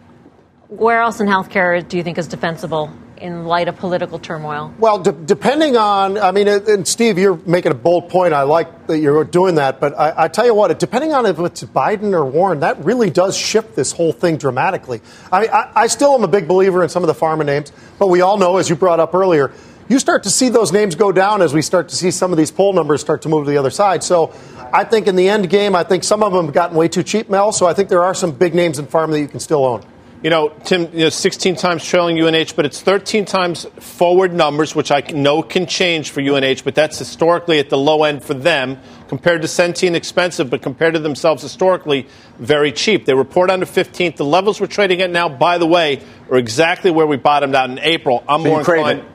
[0.77, 4.73] Where else in healthcare do you think is defensible in light of political turmoil?
[4.79, 8.33] Well, de- depending on, I mean, uh, and Steve, you're making a bold point.
[8.33, 11.37] I like that you're doing that, but I, I tell you what, depending on if
[11.37, 15.01] it's Biden or Warren, that really does shift this whole thing dramatically.
[15.31, 17.71] I mean, I, I still am a big believer in some of the pharma names,
[17.99, 19.51] but we all know, as you brought up earlier,
[19.89, 22.37] you start to see those names go down as we start to see some of
[22.39, 24.03] these poll numbers start to move to the other side.
[24.03, 24.33] So
[24.73, 27.03] I think in the end game, I think some of them have gotten way too
[27.03, 27.51] cheap, Mel.
[27.51, 29.85] So I think there are some big names in pharma that you can still own.
[30.23, 34.73] You know, Tim, you know, 16 times trailing UNH, but it's 13 times forward numbers,
[34.73, 38.33] which I know can change for UNH, but that's historically at the low end for
[38.33, 38.79] them.
[39.09, 42.07] Compared to Centene, expensive, but compared to themselves historically,
[42.39, 43.05] very cheap.
[43.05, 44.15] They report on the 15th.
[44.15, 46.01] The levels we're trading at now, by the way,
[46.31, 48.23] are exactly where we bottomed out in April.
[48.25, 48.99] I'm So more inclined.
[48.99, 49.05] it.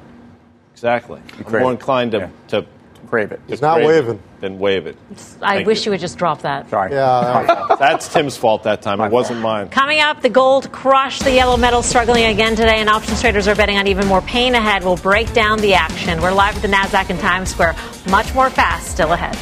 [0.75, 1.23] Exactly.
[1.47, 2.67] I'm more inclined to, to
[3.09, 3.41] crave it.
[3.47, 4.23] He's not crave it waving.
[4.41, 4.97] Than wave it.
[5.43, 5.93] I Thank wish you.
[5.93, 6.71] would just drop that.
[6.71, 6.93] Sorry.
[6.93, 7.67] Yeah.
[7.79, 9.01] That's Tim's fault that time.
[9.01, 9.69] It wasn't mine.
[9.69, 13.55] Coming up, the gold crushed the yellow metal struggling again today, and options traders are
[13.55, 14.85] betting on even more pain ahead.
[14.85, 16.21] We'll break down the action.
[16.21, 17.75] We're live at the NASDAQ in Times Square.
[18.11, 19.37] Much more fast still ahead.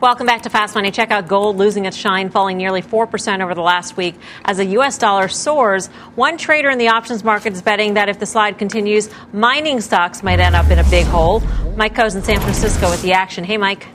[0.00, 0.90] Welcome back to Fast Money.
[0.90, 4.14] Check out gold losing its shine, falling nearly 4% over the last week
[4.46, 4.96] as the U.S.
[4.96, 5.88] dollar soars.
[6.14, 10.22] One trader in the options market is betting that if the slide continues, mining stocks
[10.22, 11.40] might end up in a big hole.
[11.76, 13.44] Mike Khouw in San Francisco with the action.
[13.44, 13.88] Hey, Mike.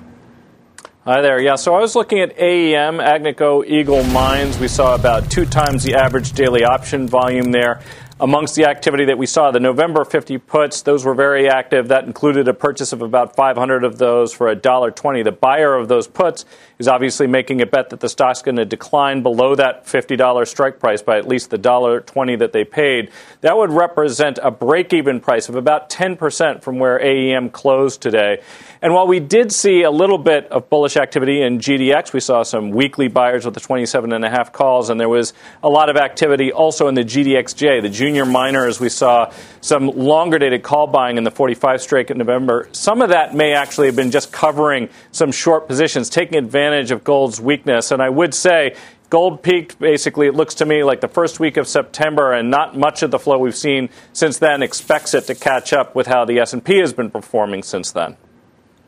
[1.06, 1.42] Hi there.
[1.42, 4.60] Yeah, so I was looking at AEM, Agnico Eagle Mines.
[4.60, 7.82] We saw about two times the average daily option volume there.
[8.18, 11.90] Amongst the activity that we saw, the November 50 puts, those were very active.
[11.90, 15.26] That included a purchase of about 500 of those for $1.20.
[15.26, 16.46] The buyer of those puts
[16.80, 20.80] is obviously making a bet that the stock's going to decline below that $50 strike
[20.80, 23.12] price by at least the $1.20 that they paid.
[23.42, 28.42] That would represent a break even price of about 10% from where AEM closed today.
[28.82, 32.44] And while we did see a little bit of bullish activity in GDX, we saw
[32.44, 35.90] some weekly buyers with the 27 and a half calls, and there was a lot
[35.90, 38.80] of activity also in the GDXJ, the junior miners.
[38.80, 42.68] We saw some longer dated call buying in the 45 strike in November.
[42.72, 47.04] Some of that may actually have been just covering some short positions, taking advantage of
[47.04, 47.92] gold's weakness.
[47.92, 48.76] And I would say
[49.10, 52.76] Gold peaked basically, it looks to me like the first week of September, and not
[52.76, 56.26] much of the flow we've seen since then expects it to catch up with how
[56.26, 58.18] the S&P has been performing since then.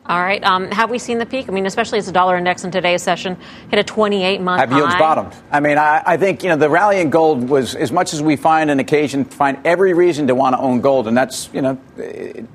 [0.08, 0.42] All right.
[0.42, 1.50] Um, have we seen the peak?
[1.50, 3.36] I mean, especially as the dollar index in today's session
[3.68, 4.98] hit a 28 month Have yields high.
[4.98, 5.34] bottomed?
[5.50, 8.22] I mean, I, I think you know the rally in gold was as much as
[8.22, 11.60] we find an occasion, find every reason to want to own gold, and that's you
[11.60, 11.78] know,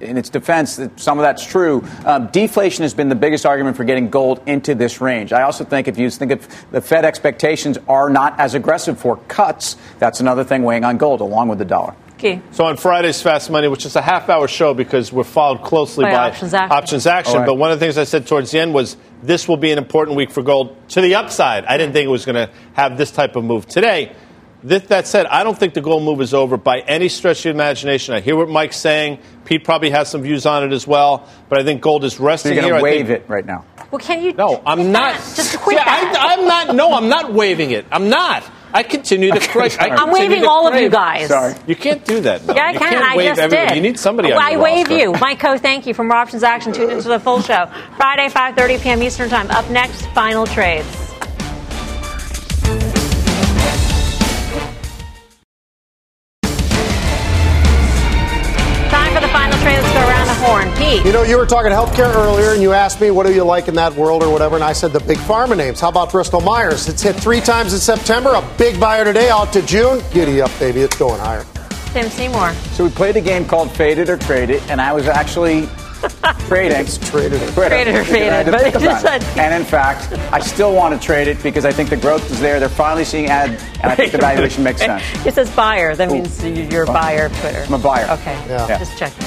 [0.01, 1.83] in its defense, some of that's true.
[2.05, 5.31] Um, deflation has been the biggest argument for getting gold into this range.
[5.31, 9.17] I also think if you think of the Fed expectations are not as aggressive for
[9.27, 11.93] cuts, that's another thing weighing on gold along with the dollar.
[12.23, 12.41] Key.
[12.51, 16.05] So on Friday's Fast Money, which is a half hour show because we're followed closely
[16.05, 16.77] By by, options action.
[16.77, 17.33] options action.
[17.33, 17.45] All right.
[17.45, 19.77] But one of the things I said towards the end was this will be an
[19.77, 21.65] important week for gold to the upside.
[21.65, 24.15] I didn't think it was going to have this type of move today.
[24.63, 27.43] That, that said, I don't think the gold move is over by any stretch of
[27.43, 28.13] the imagination.
[28.13, 29.19] I hear what Mike's saying.
[29.43, 32.23] Pete probably has some views on it as well, but I think gold is So
[32.23, 32.79] resting you're going here.
[32.79, 33.65] to wave think, it right now.
[33.91, 34.31] Well, can you?
[34.31, 35.15] No, I'm not.
[35.15, 36.15] Just quit Yeah, that.
[36.17, 36.75] I, I'm not.
[36.77, 37.85] No, I'm not waving it.
[37.91, 38.43] I'm not.
[38.73, 39.77] I continue to crush.
[39.77, 41.27] I I'm waving to all of you guys.
[41.29, 42.45] Sorry, you can't do that.
[42.45, 42.55] Mel.
[42.55, 42.89] Yeah, I you can.
[42.89, 43.67] Can't I wave just everyone.
[43.67, 43.75] did.
[43.75, 44.29] You need somebody.
[44.29, 44.97] Well, on I wave roster.
[44.97, 45.13] you.
[45.13, 45.93] Mike Khouw, thank you.
[45.93, 47.67] From Options Action, tune into the full show.
[47.97, 49.03] Friday, 5.30 p.m.
[49.03, 49.49] Eastern Time.
[49.51, 51.12] Up next, final trades.
[60.43, 60.97] Let's go around the horn.
[60.97, 61.05] Pete.
[61.05, 63.67] You know, you were talking healthcare earlier, and you asked me what do you like
[63.67, 65.79] in that world or whatever, and I said the big pharma names.
[65.79, 66.87] How about Bristol Myers?
[66.89, 68.31] It's hit three times in September.
[68.33, 70.01] A big buyer today, out to June.
[70.11, 70.81] Giddy up, baby.
[70.81, 71.45] It's going higher.
[71.93, 72.53] Tim Seymour.
[72.73, 75.67] So we played a game called Faded or Traded, and I was actually
[76.47, 76.85] trading.
[76.87, 77.53] traded it.
[77.53, 81.27] Traded or faded, but it just said- And in fact, I still want to trade
[81.27, 82.59] it because I think the growth is there.
[82.59, 85.03] They're finally seeing ad, and I think the valuation makes sense.
[85.25, 85.95] It says buyer.
[85.95, 87.63] That means you're a buyer of Twitter.
[87.67, 88.09] I'm a buyer.
[88.19, 88.33] Okay.
[88.49, 88.79] Yeah.
[88.79, 89.25] Just checking.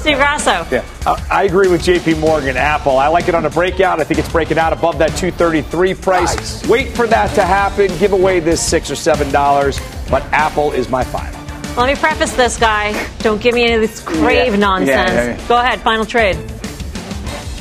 [0.00, 0.66] Steve Grasso.
[0.70, 2.56] Yeah, I I agree with JP Morgan.
[2.56, 4.00] Apple, I like it on a breakout.
[4.00, 6.66] I think it's breaking out above that 233 price.
[6.68, 7.86] Wait for that to happen.
[7.98, 9.80] Give away this six or seven dollars,
[10.10, 11.40] but Apple is my final.
[11.76, 12.94] Let me preface this, guy.
[13.18, 14.58] Don't give me any of this crave Yeah.
[14.58, 14.88] nonsense.
[14.88, 15.48] Yeah, yeah, yeah.
[15.48, 15.80] Go ahead.
[15.80, 16.36] Final trade.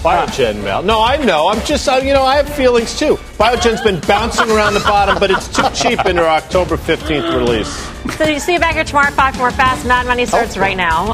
[0.01, 0.83] Biogen, Mel.
[0.83, 1.49] No, I know.
[1.49, 3.15] I'm just, uh, you know, I have feelings too.
[3.39, 7.75] Biogen's been bouncing around the bottom, but it's too cheap in their October 15th release.
[8.15, 9.09] So you see you back here tomorrow.
[9.11, 9.83] Five more fast.
[9.85, 11.13] Mad Money starts right now.